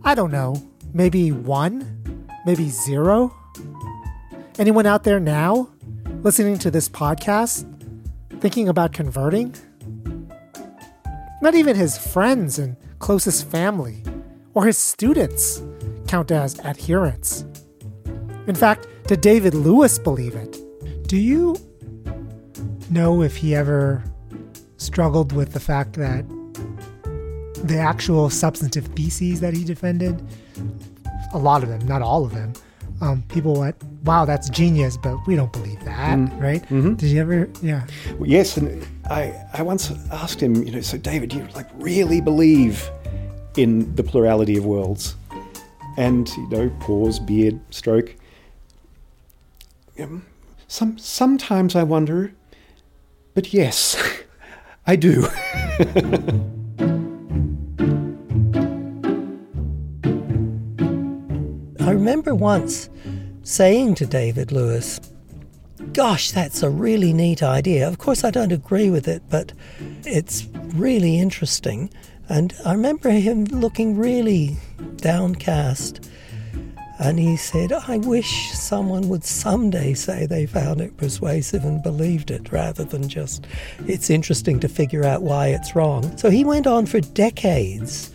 I 0.04 0.16
don't 0.16 0.32
know, 0.32 0.56
maybe 0.94 1.32
one, 1.32 2.28
maybe 2.46 2.70
zero. 2.70 3.36
Anyone 4.58 4.86
out 4.86 5.04
there 5.04 5.20
now 5.20 5.70
listening 6.22 6.58
to 6.60 6.72
this 6.72 6.88
podcast 6.88 7.66
thinking 8.40 8.70
about 8.70 8.94
converting? 8.94 9.54
Not 11.42 11.56
even 11.56 11.76
his 11.76 11.98
friends 11.98 12.58
and 12.58 12.78
closest 13.00 13.50
family 13.50 14.04
or 14.54 14.66
his 14.66 14.78
students 14.78 15.62
count 16.08 16.32
as 16.32 16.60
adherents. 16.62 17.46
In 18.48 18.56
fact, 18.56 18.88
did 19.08 19.22
David 19.22 19.54
Lewis 19.54 20.00
believe 20.00 20.36
it? 20.36 20.65
Do 21.08 21.18
you 21.18 21.56
know 22.90 23.22
if 23.22 23.36
he 23.36 23.56
ever 23.56 24.04
struggled 24.78 25.32
with 25.32 25.54
the 25.54 25.60
fact 25.60 25.94
that 25.94 26.26
the 27.64 27.78
actual 27.78 28.30
substantive 28.30 28.86
theses 28.88 29.42
that 29.42 29.54
he 29.54 29.64
defended, 29.64 30.26
a 31.34 31.38
lot 31.38 31.64
of 31.64 31.70
them, 31.70 31.86
not 31.88 32.02
all 32.02 32.26
of 32.26 32.34
them, 32.34 32.54
um, 33.02 33.24
people 33.30 33.60
went, 33.60 33.76
wow, 34.04 34.24
that's 34.26 34.50
genius, 34.50 34.98
but 34.98 35.18
we 35.28 35.36
don't 35.36 35.52
believe 35.52 35.84
that, 35.84 36.18
mm. 36.18 36.42
right? 36.42 36.64
Mm-hmm. 36.64 36.94
Did 36.96 37.10
you 37.10 37.22
ever, 37.22 37.50
yeah? 37.62 37.86
Well, 38.18 38.30
yes, 38.30 38.56
and 38.58 38.86
I, 39.10 39.34
I 39.54 39.62
once 39.62 39.92
asked 40.12 40.42
him, 40.42 40.64
you 40.64 40.72
know, 40.72 40.82
so 40.82 40.98
David, 40.98 41.30
do 41.32 41.38
you 41.38 41.48
like 41.56 41.68
really 41.76 42.22
believe 42.22 42.90
in 43.58 43.94
the 43.96 44.04
plurality 44.04 44.58
of 44.58 44.66
worlds? 44.66 45.16
and 45.98 46.30
you 46.36 46.48
know 46.50 46.70
pause, 46.80 47.20
beard, 47.20 47.60
stroke. 47.70 48.16
Um, 50.00 50.26
some 50.76 50.98
sometimes 50.98 51.74
I 51.74 51.84
wonder, 51.84 52.34
but 53.34 53.54
yes, 53.54 53.96
I 54.88 54.98
do. 54.98 55.26
I 61.80 61.92
remember 61.92 62.36
once 62.36 62.90
saying 63.44 63.96
to 63.96 64.06
David 64.06 64.52
Lewis, 64.52 65.00
Gosh, 65.94 66.32
that's 66.32 66.62
a 66.62 66.70
really 66.70 67.14
neat 67.14 67.42
idea. 67.42 67.88
Of 67.88 67.98
course, 68.00 68.26
I 68.26 68.32
don't 68.32 68.52
agree 68.52 68.90
with 68.90 69.08
it, 69.08 69.24
but 69.30 69.54
it's 70.04 70.46
really 70.74 71.20
interesting. 71.20 71.90
And 72.28 72.54
I 72.66 72.74
remember 72.74 73.12
him 73.12 73.46
looking 73.46 73.96
really 73.98 74.58
downcast. 74.98 76.10
And 76.98 77.20
he 77.20 77.36
said, 77.36 77.74
I 77.74 77.98
wish 77.98 78.52
someone 78.52 79.10
would 79.10 79.26
someday 79.26 79.94
say 79.94 80.26
they 80.26 80.46
found 80.46 80.80
it 80.80 80.96
persuasive 80.98 81.66
and 81.66 81.84
believed 81.84 82.32
it 82.32 82.52
rather 82.52 82.86
than 82.86 83.10
just, 83.10 83.46
it's 83.86 84.10
interesting 84.10 84.60
to 84.62 84.70
figure 84.70 85.04
out 85.04 85.22
why 85.22 85.48
it's 85.48 85.76
wrong. 85.76 86.16
So 86.18 86.30
he 86.30 86.46
went 86.46 86.68
on 86.68 86.86
for 86.86 87.02
decades 87.02 88.12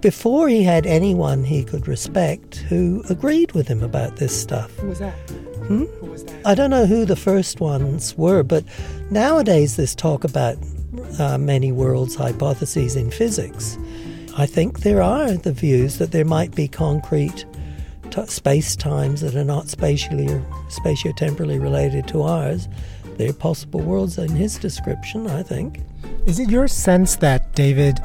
before 0.00 0.48
he 0.48 0.62
had 0.62 0.86
anyone 0.86 1.44
he 1.44 1.64
could 1.64 1.88
respect 1.88 2.56
who 2.56 3.02
agreed 3.08 3.52
with 3.52 3.68
him 3.68 3.82
about 3.82 4.16
this 4.16 4.38
stuff. 4.38 4.74
Who 4.76 4.88
was 4.88 4.98
that? 4.98 5.14
Hmm? 5.66 5.84
Who 5.84 6.06
was 6.10 6.24
that? 6.24 6.46
I 6.46 6.54
don't 6.54 6.70
know 6.70 6.86
who 6.86 7.04
the 7.04 7.16
first 7.16 7.60
ones 7.60 8.16
were, 8.16 8.42
but 8.42 8.64
nowadays 9.10 9.76
this 9.76 9.94
talk 9.94 10.24
about 10.24 10.56
uh, 11.18 11.38
many 11.38 11.72
worlds 11.72 12.14
hypotheses 12.14 12.96
in 12.96 13.10
physics. 13.10 13.78
I 14.36 14.46
think 14.46 14.80
there 14.80 15.02
are 15.02 15.32
the 15.32 15.52
views 15.52 15.98
that 15.98 16.12
there 16.12 16.24
might 16.24 16.54
be 16.54 16.68
concrete 16.68 17.44
t- 18.10 18.26
space 18.26 18.76
times 18.76 19.20
that 19.20 19.34
are 19.34 19.44
not 19.44 19.68
spatially 19.68 20.26
or 20.28 20.40
spatiotemporally 20.68 21.60
related 21.60 22.06
to 22.08 22.22
ours. 22.22 22.68
They're 23.16 23.32
possible 23.32 23.80
worlds 23.80 24.18
in 24.18 24.30
his 24.30 24.58
description, 24.58 25.26
I 25.26 25.42
think. 25.42 25.80
Is 26.26 26.38
it 26.38 26.50
your 26.50 26.68
sense 26.68 27.16
that 27.16 27.54
David 27.54 28.00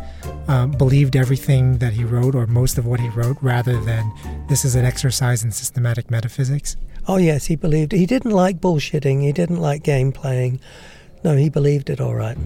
um, 0.47 0.71
believed 0.71 1.15
everything 1.15 1.77
that 1.79 1.93
he 1.93 2.03
wrote, 2.03 2.35
or 2.35 2.47
most 2.47 2.77
of 2.77 2.85
what 2.85 2.99
he 2.99 3.09
wrote, 3.09 3.37
rather 3.41 3.79
than 3.81 4.11
this 4.47 4.65
is 4.65 4.75
an 4.75 4.85
exercise 4.85 5.43
in 5.43 5.51
systematic 5.51 6.11
metaphysics? 6.11 6.75
Oh, 7.07 7.17
yes, 7.17 7.45
he 7.45 7.55
believed. 7.55 7.91
He 7.91 8.05
didn't 8.05 8.31
like 8.31 8.59
bullshitting, 8.59 9.21
he 9.21 9.31
didn't 9.31 9.61
like 9.61 9.83
game 9.83 10.11
playing. 10.11 10.59
No, 11.23 11.35
he 11.35 11.49
believed 11.49 11.89
it 11.89 12.01
all 12.01 12.15
right. 12.15 12.37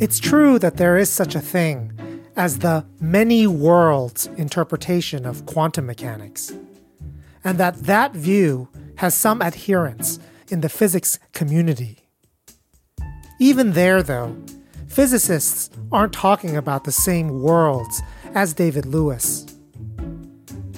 It's 0.00 0.20
true 0.20 0.58
that 0.60 0.76
there 0.76 0.96
is 0.96 1.10
such 1.10 1.34
a 1.34 1.40
thing 1.40 1.97
as 2.38 2.60
the 2.60 2.86
many 3.00 3.48
worlds 3.48 4.26
interpretation 4.36 5.26
of 5.26 5.44
quantum 5.44 5.84
mechanics, 5.84 6.54
and 7.42 7.58
that 7.58 7.76
that 7.82 8.12
view 8.12 8.68
has 8.98 9.12
some 9.12 9.42
adherents 9.42 10.20
in 10.48 10.60
the 10.60 10.68
physics 10.68 11.18
community. 11.32 11.98
Even 13.40 13.72
there, 13.72 14.04
though, 14.04 14.36
physicists 14.86 15.68
aren't 15.90 16.12
talking 16.12 16.56
about 16.56 16.84
the 16.84 16.92
same 16.92 17.42
worlds 17.42 18.00
as 18.34 18.54
David 18.54 18.86
Lewis. 18.86 19.44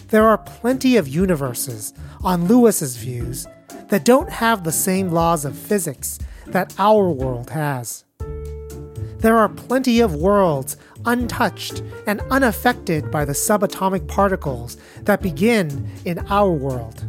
There 0.09 0.27
are 0.27 0.39
plenty 0.39 0.97
of 0.97 1.07
universes 1.07 1.93
on 2.25 2.49
Lewis's 2.49 2.97
views 2.97 3.47
that 3.89 4.07
don't 4.07 4.31
have 4.31 4.65
the 4.65 4.73
same 4.73 5.11
laws 5.11 5.45
of 5.45 5.57
physics 5.57 6.19
that 6.47 6.75
our 6.79 7.11
world 7.11 7.51
has. 7.51 8.05
There 9.21 9.37
are 9.37 9.51
plenty 9.51 10.01
of 10.01 10.15
worlds 10.15 10.79
untouched 11.05 11.83
and 12.07 12.21
unaffected 12.31 13.11
by 13.11 13.25
the 13.25 13.33
subatomic 13.33 14.07
particles 14.09 14.77
that 15.03 15.23
begin 15.23 15.91
in 16.05 16.19
our 16.29 16.51
world. 16.51 17.05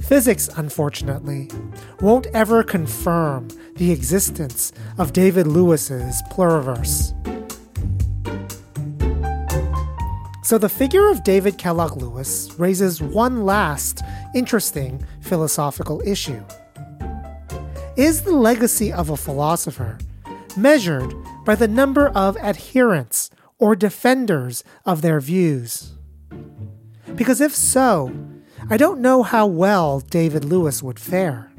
Physics, 0.00 0.48
unfortunately, 0.56 1.50
won't 2.00 2.26
ever 2.28 2.62
confirm 2.62 3.48
the 3.76 3.92
existence 3.92 4.72
of 4.98 5.12
David 5.12 5.46
Lewis's 5.46 6.22
pluriverse. 6.30 7.14
So 10.44 10.58
the 10.58 10.68
figure 10.68 11.08
of 11.08 11.22
David 11.22 11.58
Kellogg 11.58 11.96
Lewis 11.96 12.52
raises 12.58 13.00
one 13.00 13.44
last 13.44 14.02
interesting 14.34 15.04
philosophical 15.20 16.02
issue. 16.04 16.42
is 17.96 18.22
the 18.22 18.32
legacy 18.32 18.92
of 18.92 19.10
a 19.10 19.16
philosopher 19.16 19.98
measured 20.56 21.14
by 21.50 21.56
the 21.56 21.66
number 21.66 22.10
of 22.10 22.36
adherents 22.36 23.28
or 23.58 23.74
defenders 23.74 24.62
of 24.86 25.02
their 25.02 25.18
views? 25.18 25.94
Because 27.16 27.40
if 27.40 27.52
so, 27.52 28.14
I 28.68 28.76
don't 28.76 29.00
know 29.00 29.24
how 29.24 29.48
well 29.48 29.98
David 29.98 30.44
Lewis 30.44 30.80
would 30.80 31.00
fare. 31.00 31.50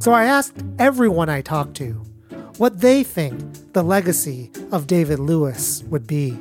So 0.00 0.10
I 0.10 0.24
asked 0.24 0.56
everyone 0.80 1.28
I 1.28 1.40
talked 1.40 1.76
to 1.76 1.92
what 2.56 2.80
they 2.80 3.04
think 3.04 3.72
the 3.74 3.84
legacy 3.84 4.50
of 4.72 4.88
David 4.88 5.20
Lewis 5.20 5.84
would 5.84 6.08
be. 6.08 6.36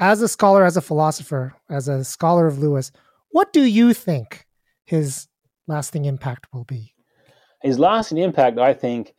As 0.00 0.20
a 0.22 0.26
scholar, 0.26 0.64
as 0.64 0.76
a 0.76 0.82
philosopher, 0.82 1.54
as 1.70 1.86
a 1.86 2.02
scholar 2.02 2.48
of 2.48 2.58
Lewis, 2.58 2.90
what 3.30 3.52
do 3.52 3.62
you 3.62 3.94
think 3.94 4.44
his 4.86 5.28
lasting 5.68 6.04
impact 6.04 6.48
will 6.52 6.64
be? 6.64 6.94
His 7.62 7.78
lasting 7.78 8.18
impact, 8.18 8.58
I 8.58 8.74
think, 8.74 9.14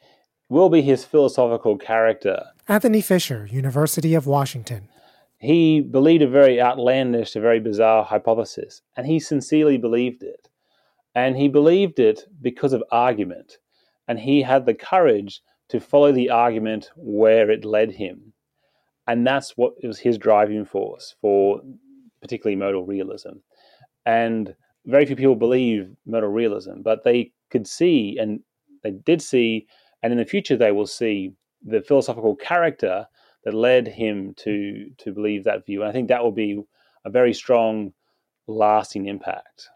will 0.49 0.69
be 0.69 0.81
his 0.81 1.03
philosophical 1.03 1.77
character. 1.77 2.43
Anthony 2.67 3.01
Fisher, 3.01 3.47
University 3.51 4.13
of 4.13 4.27
Washington. 4.27 4.89
He 5.37 5.81
believed 5.81 6.23
a 6.23 6.27
very 6.27 6.61
outlandish, 6.61 7.35
a 7.35 7.41
very 7.41 7.59
bizarre 7.59 8.03
hypothesis, 8.03 8.81
and 8.95 9.05
he 9.05 9.19
sincerely 9.19 9.77
believed 9.77 10.23
it. 10.23 10.47
And 11.13 11.37
he 11.37 11.47
believed 11.47 11.99
it 11.99 12.25
because 12.41 12.73
of 12.73 12.83
argument. 12.91 13.57
And 14.07 14.19
he 14.19 14.41
had 14.41 14.65
the 14.65 14.73
courage 14.73 15.41
to 15.69 15.79
follow 15.79 16.11
the 16.11 16.29
argument 16.29 16.91
where 16.95 17.49
it 17.49 17.65
led 17.65 17.91
him. 17.91 18.33
And 19.07 19.25
that's 19.25 19.55
what 19.55 19.73
was 19.83 19.99
his 19.99 20.17
driving 20.17 20.65
force 20.65 21.15
for 21.21 21.61
particularly 22.21 22.55
modal 22.55 22.85
realism. 22.85 23.33
And 24.05 24.55
very 24.85 25.05
few 25.05 25.15
people 25.15 25.35
believe 25.35 25.89
modal 26.05 26.29
realism, 26.29 26.81
but 26.81 27.03
they 27.03 27.31
could 27.49 27.67
see, 27.67 28.17
and 28.19 28.39
they 28.83 28.91
did 28.91 29.21
see, 29.21 29.67
and 30.05 30.11
in 30.13 30.19
the 30.19 30.25
future 30.25 30.55
they 30.55 30.71
will 30.71 30.85
see 30.85 31.33
the 31.65 31.81
philosophical 31.81 32.35
character 32.35 33.07
that 33.43 33.55
led 33.55 33.87
him 33.87 34.35
to 34.37 34.91
to 34.99 35.11
believe 35.11 35.43
that 35.43 35.65
view. 35.65 35.81
And 35.81 35.89
I 35.89 35.91
think 35.91 36.09
that 36.09 36.23
will 36.23 36.31
be 36.31 36.61
a 37.03 37.09
very 37.09 37.33
strong, 37.33 37.93
lasting 38.47 39.07
impact. 39.07 39.69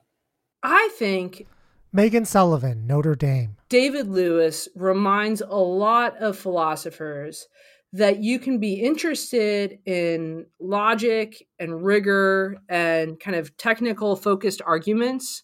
I 0.61 0.89
think 0.97 1.47
Meghan 1.95 2.27
Sullivan, 2.27 2.85
Notre 2.85 3.15
Dame. 3.15 3.57
David 3.69 4.07
Lewis 4.07 4.69
reminds 4.75 5.41
a 5.41 5.55
lot 5.55 6.15
of 6.17 6.37
philosophers 6.37 7.47
that 7.91 8.21
you 8.21 8.37
can 8.37 8.59
be 8.59 8.73
interested 8.73 9.79
in 9.87 10.45
logic 10.59 11.47
and 11.57 11.83
rigor 11.83 12.57
and 12.69 13.19
kind 13.19 13.35
of 13.35 13.57
technical 13.57 14.15
focused 14.15 14.61
arguments, 14.63 15.41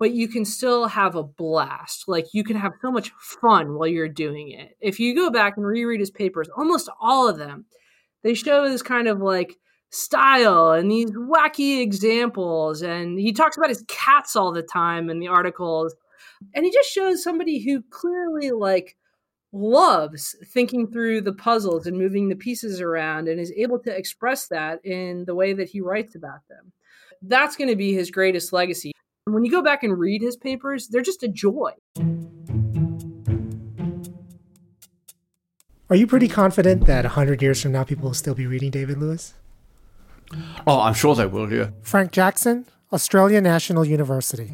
but 0.00 0.14
you 0.14 0.28
can 0.28 0.46
still 0.46 0.88
have 0.88 1.14
a 1.14 1.22
blast. 1.22 2.08
Like 2.08 2.26
you 2.32 2.42
can 2.42 2.56
have 2.56 2.72
so 2.80 2.90
much 2.90 3.12
fun 3.18 3.74
while 3.74 3.86
you're 3.86 4.08
doing 4.08 4.50
it. 4.50 4.74
If 4.80 4.98
you 4.98 5.14
go 5.14 5.30
back 5.30 5.58
and 5.58 5.66
reread 5.66 6.00
his 6.00 6.10
papers, 6.10 6.48
almost 6.56 6.88
all 7.00 7.28
of 7.28 7.36
them, 7.36 7.66
they 8.22 8.32
show 8.32 8.66
this 8.66 8.82
kind 8.82 9.08
of 9.08 9.20
like 9.20 9.56
style 9.90 10.72
and 10.72 10.90
these 10.90 11.10
wacky 11.10 11.82
examples. 11.82 12.80
And 12.80 13.18
he 13.18 13.34
talks 13.34 13.58
about 13.58 13.68
his 13.68 13.84
cats 13.88 14.36
all 14.36 14.52
the 14.52 14.62
time 14.62 15.10
in 15.10 15.20
the 15.20 15.28
articles. 15.28 15.94
And 16.54 16.64
he 16.64 16.72
just 16.72 16.90
shows 16.90 17.22
somebody 17.22 17.62
who 17.62 17.82
clearly 17.90 18.52
like 18.52 18.96
loves 19.52 20.34
thinking 20.46 20.90
through 20.90 21.20
the 21.20 21.34
puzzles 21.34 21.86
and 21.86 21.98
moving 21.98 22.30
the 22.30 22.36
pieces 22.36 22.80
around 22.80 23.28
and 23.28 23.38
is 23.38 23.52
able 23.54 23.78
to 23.80 23.94
express 23.94 24.48
that 24.48 24.82
in 24.82 25.26
the 25.26 25.34
way 25.34 25.52
that 25.52 25.68
he 25.68 25.82
writes 25.82 26.14
about 26.14 26.48
them. 26.48 26.72
That's 27.20 27.54
going 27.54 27.68
to 27.68 27.76
be 27.76 27.92
his 27.92 28.10
greatest 28.10 28.50
legacy. 28.54 28.92
When 29.32 29.44
you 29.44 29.50
go 29.50 29.62
back 29.62 29.82
and 29.82 29.98
read 29.98 30.22
his 30.22 30.36
papers, 30.36 30.88
they're 30.88 31.02
just 31.02 31.22
a 31.22 31.28
joy. 31.28 31.72
Are 35.88 35.96
you 35.96 36.06
pretty 36.06 36.28
confident 36.28 36.86
that 36.86 37.04
100 37.04 37.42
years 37.42 37.60
from 37.60 37.72
now 37.72 37.84
people 37.84 38.06
will 38.06 38.14
still 38.14 38.34
be 38.34 38.46
reading 38.46 38.70
David 38.70 38.98
Lewis? 38.98 39.34
Oh, 40.66 40.80
I'm 40.80 40.94
sure 40.94 41.14
they 41.14 41.26
will, 41.26 41.52
yeah. 41.52 41.70
Frank 41.82 42.12
Jackson, 42.12 42.66
Australia 42.92 43.40
National 43.40 43.84
University. 43.84 44.52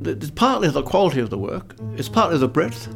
It's 0.00 0.30
partly 0.30 0.68
the 0.68 0.82
quality 0.82 1.20
of 1.20 1.30
the 1.30 1.38
work, 1.38 1.74
it's 1.94 2.08
partly 2.08 2.38
the 2.38 2.48
breadth, 2.48 2.94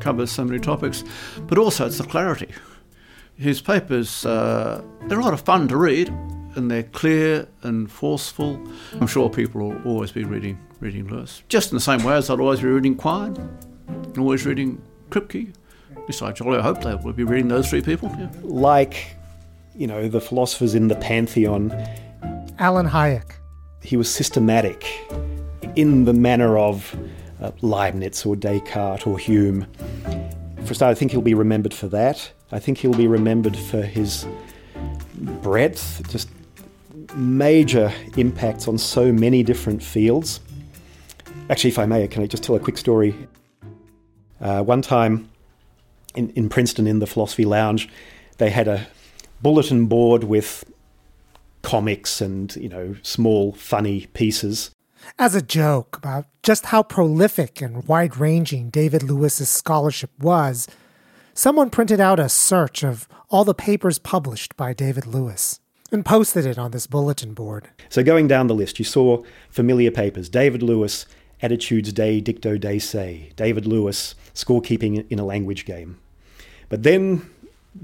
covers 0.00 0.32
so 0.32 0.44
many 0.44 0.58
topics, 0.58 1.04
but 1.42 1.58
also 1.58 1.86
it's 1.86 1.98
the 1.98 2.04
clarity. 2.04 2.48
His 3.36 3.60
papers, 3.60 4.26
uh, 4.26 4.82
they're 5.06 5.20
a 5.20 5.24
lot 5.24 5.34
of 5.34 5.42
fun 5.42 5.68
to 5.68 5.76
read, 5.76 6.12
and 6.54 6.70
they're 6.70 6.82
clear 6.82 7.48
and 7.62 7.90
forceful. 7.90 8.60
I'm 9.00 9.06
sure 9.06 9.30
people 9.30 9.68
will 9.68 9.82
always 9.84 10.12
be 10.12 10.24
reading 10.24 10.58
reading 10.80 11.06
Lewis, 11.08 11.42
just 11.48 11.70
in 11.70 11.76
the 11.76 11.80
same 11.80 12.02
way 12.02 12.14
as 12.14 12.28
they'll 12.28 12.40
always 12.40 12.60
be 12.60 12.68
reading 12.68 12.96
Quine, 12.96 13.36
always 14.16 14.46
reading 14.46 14.80
Kripke. 15.10 15.54
Besides, 16.06 16.40
I 16.40 16.60
hope 16.60 16.82
they 16.82 16.94
will 16.94 17.12
be 17.12 17.24
reading 17.24 17.48
those 17.48 17.68
three 17.68 17.82
people. 17.82 18.14
Yeah. 18.18 18.30
Like, 18.42 19.14
you 19.74 19.86
know, 19.86 20.08
the 20.08 20.20
philosophers 20.20 20.74
in 20.74 20.88
the 20.88 20.96
pantheon. 20.96 21.70
Alan 22.58 22.88
Hájek. 22.88 23.32
He 23.82 23.96
was 23.96 24.12
systematic 24.12 24.86
in 25.76 26.04
the 26.04 26.12
manner 26.12 26.58
of 26.58 26.96
uh, 27.40 27.52
Leibniz 27.60 28.26
or 28.26 28.36
Descartes 28.36 29.06
or 29.06 29.18
Hume. 29.18 29.66
For 30.64 30.72
a 30.72 30.74
start, 30.74 30.90
I 30.90 30.94
think 30.94 31.12
he'll 31.12 31.22
be 31.22 31.34
remembered 31.34 31.74
for 31.74 31.88
that. 31.88 32.32
I 32.52 32.58
think 32.58 32.78
he'll 32.78 32.92
be 32.92 33.06
remembered 33.06 33.56
for 33.56 33.82
his 33.82 34.26
breadth, 35.14 36.08
just 36.10 36.28
major 37.14 37.92
impacts 38.16 38.68
on 38.68 38.78
so 38.78 39.12
many 39.12 39.42
different 39.42 39.82
fields. 39.82 40.40
Actually, 41.48 41.70
if 41.70 41.78
I 41.78 41.86
may, 41.86 42.06
can 42.08 42.22
I 42.22 42.26
just 42.26 42.42
tell 42.42 42.54
a 42.54 42.60
quick 42.60 42.78
story? 42.78 43.14
Uh, 44.40 44.62
one 44.62 44.82
time 44.82 45.28
in, 46.14 46.30
in 46.30 46.48
Princeton, 46.48 46.86
in 46.86 46.98
the 46.98 47.06
Philosophy 47.06 47.44
Lounge, 47.44 47.88
they 48.38 48.50
had 48.50 48.68
a 48.68 48.86
bulletin 49.42 49.86
board 49.86 50.24
with 50.24 50.64
comics 51.62 52.20
and, 52.20 52.54
you 52.56 52.68
know, 52.68 52.96
small, 53.02 53.52
funny 53.52 54.06
pieces 54.12 54.70
as 55.18 55.34
a 55.34 55.42
joke 55.42 55.96
about 55.96 56.26
just 56.42 56.66
how 56.66 56.82
prolific 56.82 57.60
and 57.60 57.86
wide 57.86 58.16
ranging 58.16 58.70
David 58.70 59.02
Lewis's 59.02 59.48
scholarship 59.48 60.10
was, 60.18 60.68
someone 61.34 61.70
printed 61.70 62.00
out 62.00 62.20
a 62.20 62.28
search 62.28 62.82
of 62.82 63.08
all 63.28 63.44
the 63.44 63.54
papers 63.54 63.98
published 63.98 64.56
by 64.56 64.72
David 64.72 65.06
Lewis 65.06 65.59
and 65.92 66.04
posted 66.04 66.46
it 66.46 66.58
on 66.58 66.70
this 66.70 66.86
bulletin 66.86 67.34
board. 67.34 67.68
So, 67.88 68.02
going 68.02 68.28
down 68.28 68.46
the 68.46 68.54
list, 68.54 68.78
you 68.78 68.84
saw 68.84 69.22
familiar 69.48 69.90
papers 69.90 70.28
David 70.28 70.62
Lewis, 70.62 71.06
Attitudes 71.42 71.92
de 71.92 72.20
Dicto 72.20 72.58
de 72.58 72.78
Se, 72.78 73.32
David 73.36 73.66
Lewis, 73.66 74.14
Scorekeeping 74.34 75.06
in 75.10 75.18
a 75.18 75.24
Language 75.24 75.64
Game. 75.64 75.98
But 76.68 76.82
then 76.82 77.28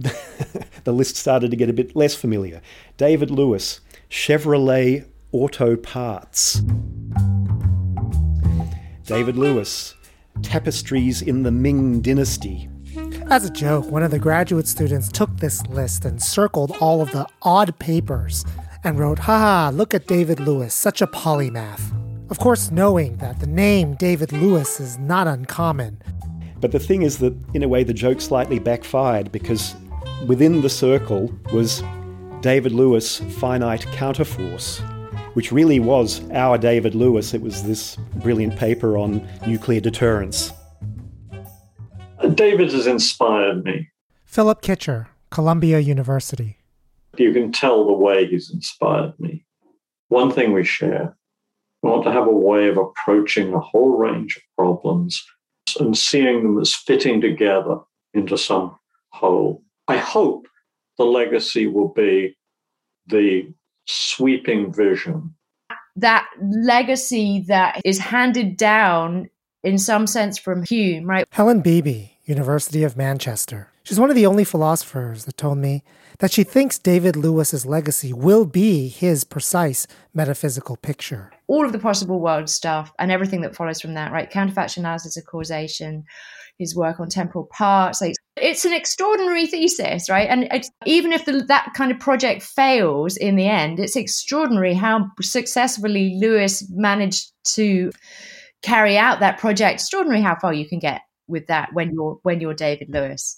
the 0.85 0.93
list 0.93 1.17
started 1.17 1.51
to 1.51 1.57
get 1.57 1.71
a 1.71 1.73
bit 1.73 1.97
less 1.97 2.15
familiar. 2.15 2.61
David 2.97 3.31
Lewis, 3.31 3.81
Chevrolet 4.11 5.07
Auto 5.33 5.77
Parts. 5.77 6.63
David 9.05 9.37
Lewis, 9.37 9.95
Tapestries 10.43 11.23
in 11.23 11.43
the 11.43 11.51
Ming 11.51 12.01
Dynasty. 12.01 12.69
As 13.29 13.45
a 13.45 13.51
joke, 13.51 13.91
one 13.91 14.05
of 14.05 14.13
the 14.13 14.21
graduate 14.21 14.69
students 14.69 15.09
took 15.09 15.37
this 15.39 15.67
list 15.67 16.05
and 16.05 16.23
circled 16.23 16.77
all 16.81 17.03
of 17.03 17.11
the 17.11 17.27
odd 17.43 17.77
papers 17.81 18.45
and 18.85 19.01
wrote, 19.01 19.19
Haha, 19.19 19.71
look 19.71 19.95
at 19.95 20.07
David 20.07 20.39
Lewis, 20.39 20.73
such 20.73 21.03
a 21.03 21.09
polymath. 21.09 21.93
Of 22.31 22.39
course, 22.39 22.71
knowing 22.71 23.17
that 23.17 23.41
the 23.41 23.49
name 23.49 23.97
David 23.97 24.31
Lewis 24.31 24.79
is 24.79 24.97
not 24.99 25.27
uncommon. 25.27 26.01
But 26.61 26.71
the 26.71 26.79
thing 26.79 27.03
is 27.03 27.19
that, 27.19 27.35
in 27.53 27.65
a 27.65 27.69
way, 27.69 27.83
the 27.83 27.93
joke 27.93 28.21
slightly 28.21 28.61
backfired 28.61 29.33
because 29.33 29.75
within 30.29 30.61
the 30.61 30.71
circle 30.71 31.37
was 31.53 31.83
David 32.43 32.71
Lewis' 32.71 33.19
finite 33.41 33.87
counterforce, 33.87 34.79
which 35.35 35.51
really 35.51 35.81
was 35.81 36.23
our 36.31 36.59
David 36.59 36.95
Lewis. 36.95 37.35
It 37.35 37.43
was 37.43 37.65
this 37.65 37.97
brilliant 38.23 38.57
paper 38.57 38.97
on 38.97 39.27
nuclear 39.49 39.81
deterrence. 39.81 40.53
David 42.35 42.73
has 42.73 42.87
inspired 42.87 43.65
me. 43.65 43.89
Philip 44.25 44.63
Kitcher, 44.63 45.07
Columbia 45.31 45.79
University. 45.79 46.59
You 47.17 47.33
can 47.33 47.53
tell 47.53 47.87
the 47.87 47.93
way 47.93 48.27
he's 48.27 48.51
inspired 48.51 49.19
me. 49.19 49.45
One 50.09 50.31
thing 50.31 50.53
we 50.53 50.65
share 50.65 51.17
we 51.83 51.91
want 51.91 52.05
to 52.05 52.13
have 52.13 52.27
a 52.27 52.31
way 52.31 52.69
of 52.69 52.79
approaching 52.79 53.53
a 53.53 53.61
whole 53.61 53.97
range 53.97 54.37
of 54.37 54.43
problems 54.57 55.25
and 55.79 55.97
seeing 55.97 56.43
them 56.43 56.61
as 56.61 56.75
fitting 56.75 57.21
together 57.21 57.79
into 58.15 58.37
some 58.37 58.77
whole. 59.11 59.63
I 59.87 59.99
hope 59.99 60.49
the 60.99 61.05
legacy 61.05 61.67
will 61.67 61.89
be 61.89 62.37
the 63.07 63.53
sweeping 63.87 64.73
vision. 64.73 65.35
That 65.95 66.27
legacy 66.41 67.45
that 67.47 67.81
is 67.85 67.99
handed 67.99 68.57
down 68.57 69.31
in 69.63 69.79
some 69.79 70.07
sense 70.07 70.39
from 70.39 70.65
Hume, 70.65 71.05
right? 71.05 71.27
Helen 71.31 71.63
Beebee, 71.63 72.11
University 72.27 72.83
of 72.83 72.97
Manchester. 72.97 73.71
She's 73.85 74.01
one 74.01 74.11
of 74.11 74.17
the 74.17 74.27
only 74.27 74.43
philosophers 74.43 75.27
that 75.27 75.37
told 75.37 75.59
me 75.59 75.85
that 76.19 76.33
she 76.33 76.43
thinks 76.43 76.77
David 76.77 77.15
Lewis's 77.15 77.65
legacy 77.65 78.13
will 78.13 78.45
be 78.45 78.89
his 78.89 79.23
precise 79.23 79.87
metaphysical 80.13 80.77
picture. 80.77 81.31
All 81.47 81.65
of 81.65 81.71
the 81.71 81.79
possible 81.79 82.19
world 82.19 82.51
stuff 82.51 82.93
and 82.99 83.13
everything 83.13 83.43
that 83.43 83.55
follows 83.55 83.81
from 83.81 83.95
that, 83.95 84.11
right? 84.11 84.31
Counterfactual 84.31 84.79
analysis 84.79 85.17
of 85.17 85.25
causation, 85.25 86.05
his 86.59 86.75
work 86.75 86.99
on 86.99 87.09
temporal 87.09 87.45
parts. 87.45 88.01
Like, 88.01 88.15
it's 88.37 88.65
an 88.65 88.73
extraordinary 88.73 89.47
thesis, 89.47 90.11
right? 90.11 90.29
And 90.29 90.49
even 90.85 91.13
if 91.13 91.27
the, 91.27 91.45
that 91.45 91.75
kind 91.77 91.93
of 91.93 92.01
project 92.01 92.43
fails 92.43 93.17
in 93.17 93.37
the 93.37 93.47
end, 93.47 93.79
it's 93.79 93.95
extraordinary 93.95 94.75
how 94.75 95.07
successfully 95.23 96.19
Lewis 96.19 96.69
managed 96.71 97.31
to 97.55 97.93
carry 98.63 98.99
out 98.99 99.21
that 99.21 99.39
project. 99.39 99.75
Extraordinary 99.75 100.23
how 100.23 100.37
far 100.41 100.53
you 100.53 100.69
can 100.69 100.81
get 100.81 101.03
with 101.29 101.47
that 101.49 101.73
when 101.73 101.93
you're 101.93 102.19
when 102.23 102.41
you're 102.41 102.55
David 102.55 102.89
Lewis. 102.91 103.35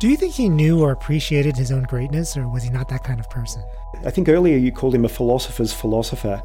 Do 0.00 0.10
you 0.10 0.16
think 0.16 0.34
he 0.34 0.48
knew 0.48 0.82
or 0.82 0.90
appreciated 0.90 1.56
his 1.56 1.72
own 1.72 1.84
greatness, 1.84 2.36
or 2.36 2.48
was 2.48 2.62
he 2.62 2.70
not 2.70 2.88
that 2.88 3.04
kind 3.04 3.20
of 3.20 3.30
person? 3.30 3.62
I 4.04 4.10
think 4.10 4.28
earlier 4.28 4.58
you 4.58 4.70
called 4.70 4.94
him 4.94 5.04
a 5.04 5.08
philosopher's 5.08 5.72
philosopher, 5.72 6.42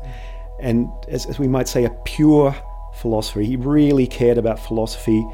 and 0.59 0.89
as, 1.07 1.25
as 1.25 1.39
we 1.39 1.47
might 1.47 1.67
say, 1.67 1.83
a 1.83 1.89
pure 2.05 2.55
philosopher. 2.93 3.41
He 3.41 3.55
really 3.55 4.07
cared 4.07 4.37
about 4.37 4.59
philosophy, 4.59 5.25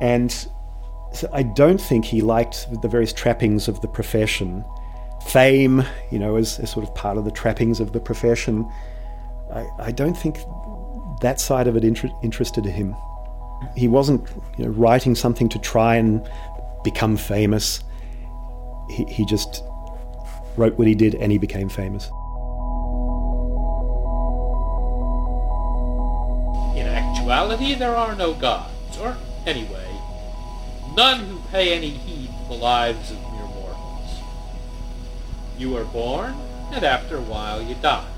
and 0.00 0.30
so 1.12 1.28
I 1.32 1.42
don't 1.42 1.80
think 1.80 2.04
he 2.04 2.20
liked 2.20 2.68
the 2.80 2.88
various 2.88 3.12
trappings 3.12 3.66
of 3.66 3.80
the 3.80 3.88
profession. 3.88 4.64
Fame, 5.26 5.84
you 6.10 6.18
know, 6.18 6.36
as, 6.36 6.58
as 6.58 6.70
sort 6.70 6.86
of 6.86 6.94
part 6.94 7.16
of 7.16 7.24
the 7.24 7.30
trappings 7.30 7.80
of 7.80 7.92
the 7.92 8.00
profession. 8.00 8.70
I, 9.52 9.68
I 9.78 9.92
don't 9.92 10.14
think 10.14 10.38
that 11.20 11.40
side 11.40 11.66
of 11.66 11.76
it 11.76 11.84
inter- 11.84 12.10
interested 12.22 12.64
him. 12.64 12.96
He 13.76 13.86
wasn't 13.86 14.28
you 14.56 14.64
know, 14.64 14.70
writing 14.70 15.14
something 15.14 15.48
to 15.50 15.58
try 15.58 15.96
and 15.96 16.28
become 16.82 17.16
famous. 17.16 17.84
He, 18.90 19.04
he 19.04 19.24
just 19.24 19.62
wrote 20.56 20.76
what 20.78 20.88
he 20.88 20.94
did 20.94 21.14
and 21.14 21.30
he 21.30 21.38
became 21.38 21.68
famous. 21.68 22.06
In 26.76 26.86
actuality, 26.86 27.74
there 27.74 27.94
are 27.94 28.16
no 28.16 28.34
gods, 28.34 28.98
or 28.98 29.16
anyway, 29.46 29.86
none 30.96 31.20
who 31.20 31.38
pay 31.50 31.74
any 31.74 31.90
heed 31.90 32.30
to 32.42 32.48
the 32.48 32.54
lives 32.54 33.10
of 33.10 33.18
mere 33.32 33.46
mortals. 33.46 34.20
You 35.58 35.76
are 35.76 35.84
born, 35.84 36.34
and 36.72 36.84
after 36.84 37.16
a 37.16 37.22
while 37.22 37.62
you 37.62 37.76
die. 37.76 38.11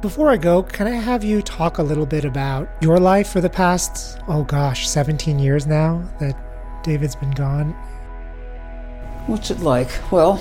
Before 0.00 0.30
I 0.30 0.36
go, 0.36 0.62
can 0.62 0.86
I 0.86 0.92
have 0.92 1.24
you 1.24 1.42
talk 1.42 1.78
a 1.78 1.82
little 1.82 2.06
bit 2.06 2.24
about 2.24 2.68
your 2.80 3.00
life 3.00 3.28
for 3.30 3.40
the 3.40 3.50
past, 3.50 4.20
oh 4.28 4.44
gosh, 4.44 4.88
17 4.88 5.40
years 5.40 5.66
now 5.66 6.08
that 6.20 6.36
David's 6.84 7.16
been 7.16 7.32
gone? 7.32 7.72
What's 9.26 9.50
it 9.50 9.58
like? 9.58 9.90
Well, 10.12 10.40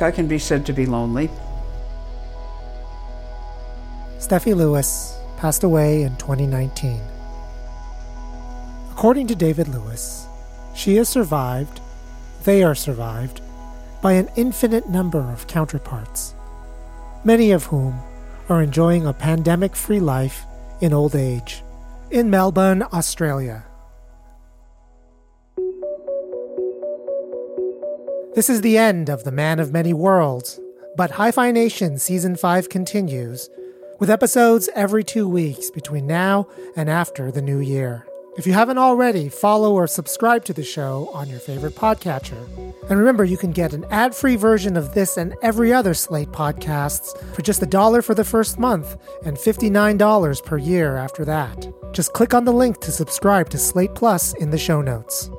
I 0.00 0.10
can 0.10 0.26
be 0.26 0.40
said 0.40 0.66
to 0.66 0.72
be 0.72 0.86
lonely. 0.86 1.30
Steffi 4.18 4.56
Lewis 4.56 5.16
passed 5.36 5.62
away 5.62 6.02
in 6.02 6.16
2019. 6.16 7.00
According 8.90 9.28
to 9.28 9.36
David 9.36 9.68
Lewis, 9.68 10.26
she 10.74 10.96
is 10.96 11.08
survived, 11.08 11.80
they 12.42 12.64
are 12.64 12.74
survived, 12.74 13.40
by 14.02 14.12
an 14.14 14.28
infinite 14.36 14.88
number 14.88 15.20
of 15.20 15.46
counterparts, 15.46 16.34
many 17.24 17.52
of 17.52 17.64
whom 17.66 17.98
are 18.48 18.60
enjoying 18.60 19.06
a 19.06 19.12
pandemic 19.12 19.76
free 19.76 20.00
life 20.00 20.44
in 20.80 20.92
old 20.92 21.14
age 21.14 21.62
in 22.10 22.28
Melbourne, 22.28 22.82
Australia. 22.92 23.64
This 28.34 28.50
is 28.50 28.60
the 28.60 28.76
end 28.76 29.08
of 29.08 29.24
The 29.24 29.32
Man 29.32 29.60
of 29.60 29.72
Many 29.72 29.94
Worlds, 29.94 30.58
but 30.96 31.12
Hi-Phi 31.12 31.52
Nation 31.52 31.98
Season 31.98 32.34
5 32.34 32.68
continues 32.68 33.48
with 34.00 34.10
episodes 34.10 34.68
every 34.74 35.04
two 35.04 35.28
weeks 35.28 35.70
between 35.70 36.06
now 36.06 36.48
and 36.74 36.90
after 36.90 37.30
the 37.30 37.42
new 37.42 37.60
year. 37.60 38.06
If 38.34 38.46
you 38.46 38.54
haven't 38.54 38.78
already, 38.78 39.28
follow 39.28 39.74
or 39.74 39.86
subscribe 39.86 40.46
to 40.46 40.54
the 40.54 40.64
show 40.64 41.10
on 41.12 41.28
your 41.28 41.38
favorite 41.38 41.74
podcatcher. 41.74 42.48
And 42.88 42.98
remember, 42.98 43.24
you 43.24 43.36
can 43.36 43.52
get 43.52 43.74
an 43.74 43.84
ad 43.90 44.14
free 44.14 44.36
version 44.36 44.74
of 44.74 44.94
this 44.94 45.18
and 45.18 45.34
every 45.42 45.70
other 45.70 45.92
Slate 45.92 46.32
podcasts 46.32 47.14
for 47.34 47.42
just 47.42 47.62
a 47.62 47.66
dollar 47.66 48.00
for 48.00 48.14
the 48.14 48.24
first 48.24 48.58
month 48.58 48.96
and 49.26 49.36
$59 49.36 50.44
per 50.46 50.56
year 50.56 50.96
after 50.96 51.26
that. 51.26 51.70
Just 51.92 52.14
click 52.14 52.32
on 52.32 52.46
the 52.46 52.54
link 52.54 52.80
to 52.80 52.90
subscribe 52.90 53.50
to 53.50 53.58
Slate 53.58 53.94
Plus 53.94 54.32
in 54.34 54.50
the 54.50 54.58
show 54.58 54.80
notes. 54.80 55.30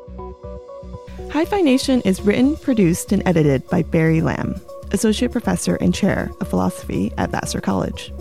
Hi-Phi 1.31 1.61
Nation 1.61 2.01
is 2.01 2.21
written, 2.21 2.55
produced, 2.57 3.11
and 3.11 3.23
edited 3.25 3.67
by 3.69 3.81
Barry 3.81 4.21
Lam, 4.21 4.61
Associate 4.91 5.31
Professor 5.31 5.77
and 5.77 5.95
Chair 5.95 6.29
of 6.39 6.47
Philosophy 6.47 7.11
at 7.17 7.31
Vassar 7.31 7.59
College. 7.59 8.13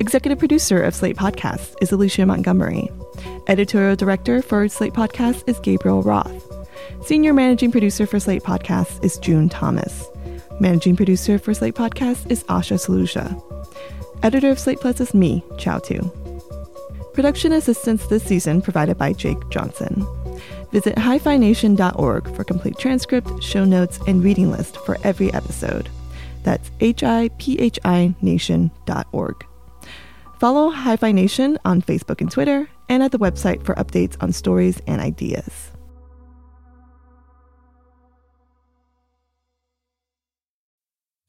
Executive 0.00 0.38
producer 0.38 0.82
of 0.82 0.94
Slate 0.94 1.16
Podcasts 1.16 1.74
is 1.82 1.92
Alicia 1.92 2.24
Montgomery. 2.24 2.90
Editorial 3.48 3.96
director 3.96 4.40
for 4.40 4.66
Slate 4.66 4.94
Podcasts 4.94 5.46
is 5.46 5.60
Gabriel 5.60 6.02
Roth. 6.02 6.42
Senior 7.04 7.34
managing 7.34 7.70
producer 7.70 8.06
for 8.06 8.18
Slate 8.18 8.42
Podcasts 8.42 9.04
is 9.04 9.18
June 9.18 9.50
Thomas. 9.50 10.08
Managing 10.58 10.96
producer 10.96 11.38
for 11.38 11.52
Slate 11.52 11.74
Podcasts 11.74 12.28
is 12.30 12.44
Asha 12.44 12.78
Saluja. 12.78 13.28
Editor 14.22 14.48
of 14.50 14.58
Slate 14.58 14.80
Plus 14.80 15.00
is 15.00 15.12
me, 15.12 15.44
Chao 15.58 15.78
Tu. 15.78 16.00
Production 17.12 17.52
assistance 17.52 18.06
this 18.06 18.24
season 18.24 18.62
provided 18.62 18.96
by 18.96 19.12
Jake 19.12 19.50
Johnson. 19.50 20.06
Visit 20.72 20.96
hiphination.org 20.96 22.34
for 22.34 22.42
complete 22.42 22.78
transcript, 22.78 23.42
show 23.42 23.66
notes, 23.66 24.00
and 24.06 24.24
reading 24.24 24.50
list 24.50 24.78
for 24.86 24.96
every 25.04 25.30
episode. 25.34 25.90
That's 26.42 26.70
H-I-P-H-I 26.80 28.14
nation.org. 28.22 29.46
Follow 30.40 30.70
Hi-Phi 30.70 31.12
Nation 31.12 31.58
on 31.66 31.82
Facebook 31.82 32.22
and 32.22 32.30
Twitter, 32.30 32.66
and 32.88 33.02
at 33.02 33.12
the 33.12 33.18
website 33.18 33.62
for 33.62 33.74
updates 33.74 34.16
on 34.22 34.32
stories 34.32 34.80
and 34.86 34.98
ideas. 34.98 35.70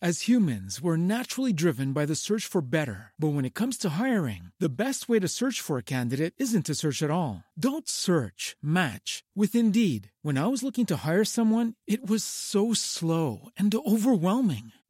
As 0.02 0.22
humans, 0.22 0.82
we're 0.82 0.96
naturally 0.96 1.52
driven 1.54 1.92
by 1.92 2.08
the 2.08 2.16
search 2.16 2.48
for 2.48 2.62
better. 2.62 3.12
But 3.20 3.34
when 3.34 3.46
it 3.46 3.54
comes 3.54 3.78
to 3.80 3.90
hiring, 4.02 4.50
the 4.60 4.82
best 4.84 5.08
way 5.08 5.20
to 5.20 5.28
search 5.28 5.62
for 5.62 5.78
a 5.78 5.84
candidate 5.84 6.34
isn't 6.38 6.66
to 6.68 6.74
search 6.74 7.04
at 7.04 7.12
all. 7.12 7.44
Don't 7.60 7.90
search, 7.90 8.56
match 8.64 9.24
with 9.36 9.54
Indeed. 9.54 10.10
When 10.24 10.40
I 10.40 10.48
was 10.48 10.64
looking 10.64 10.86
to 10.86 11.06
hire 11.06 11.26
someone, 11.26 11.76
it 11.86 12.10
was 12.10 12.24
so 12.24 12.74
slow 12.74 13.50
and 13.58 13.76
overwhelming. 13.76 14.72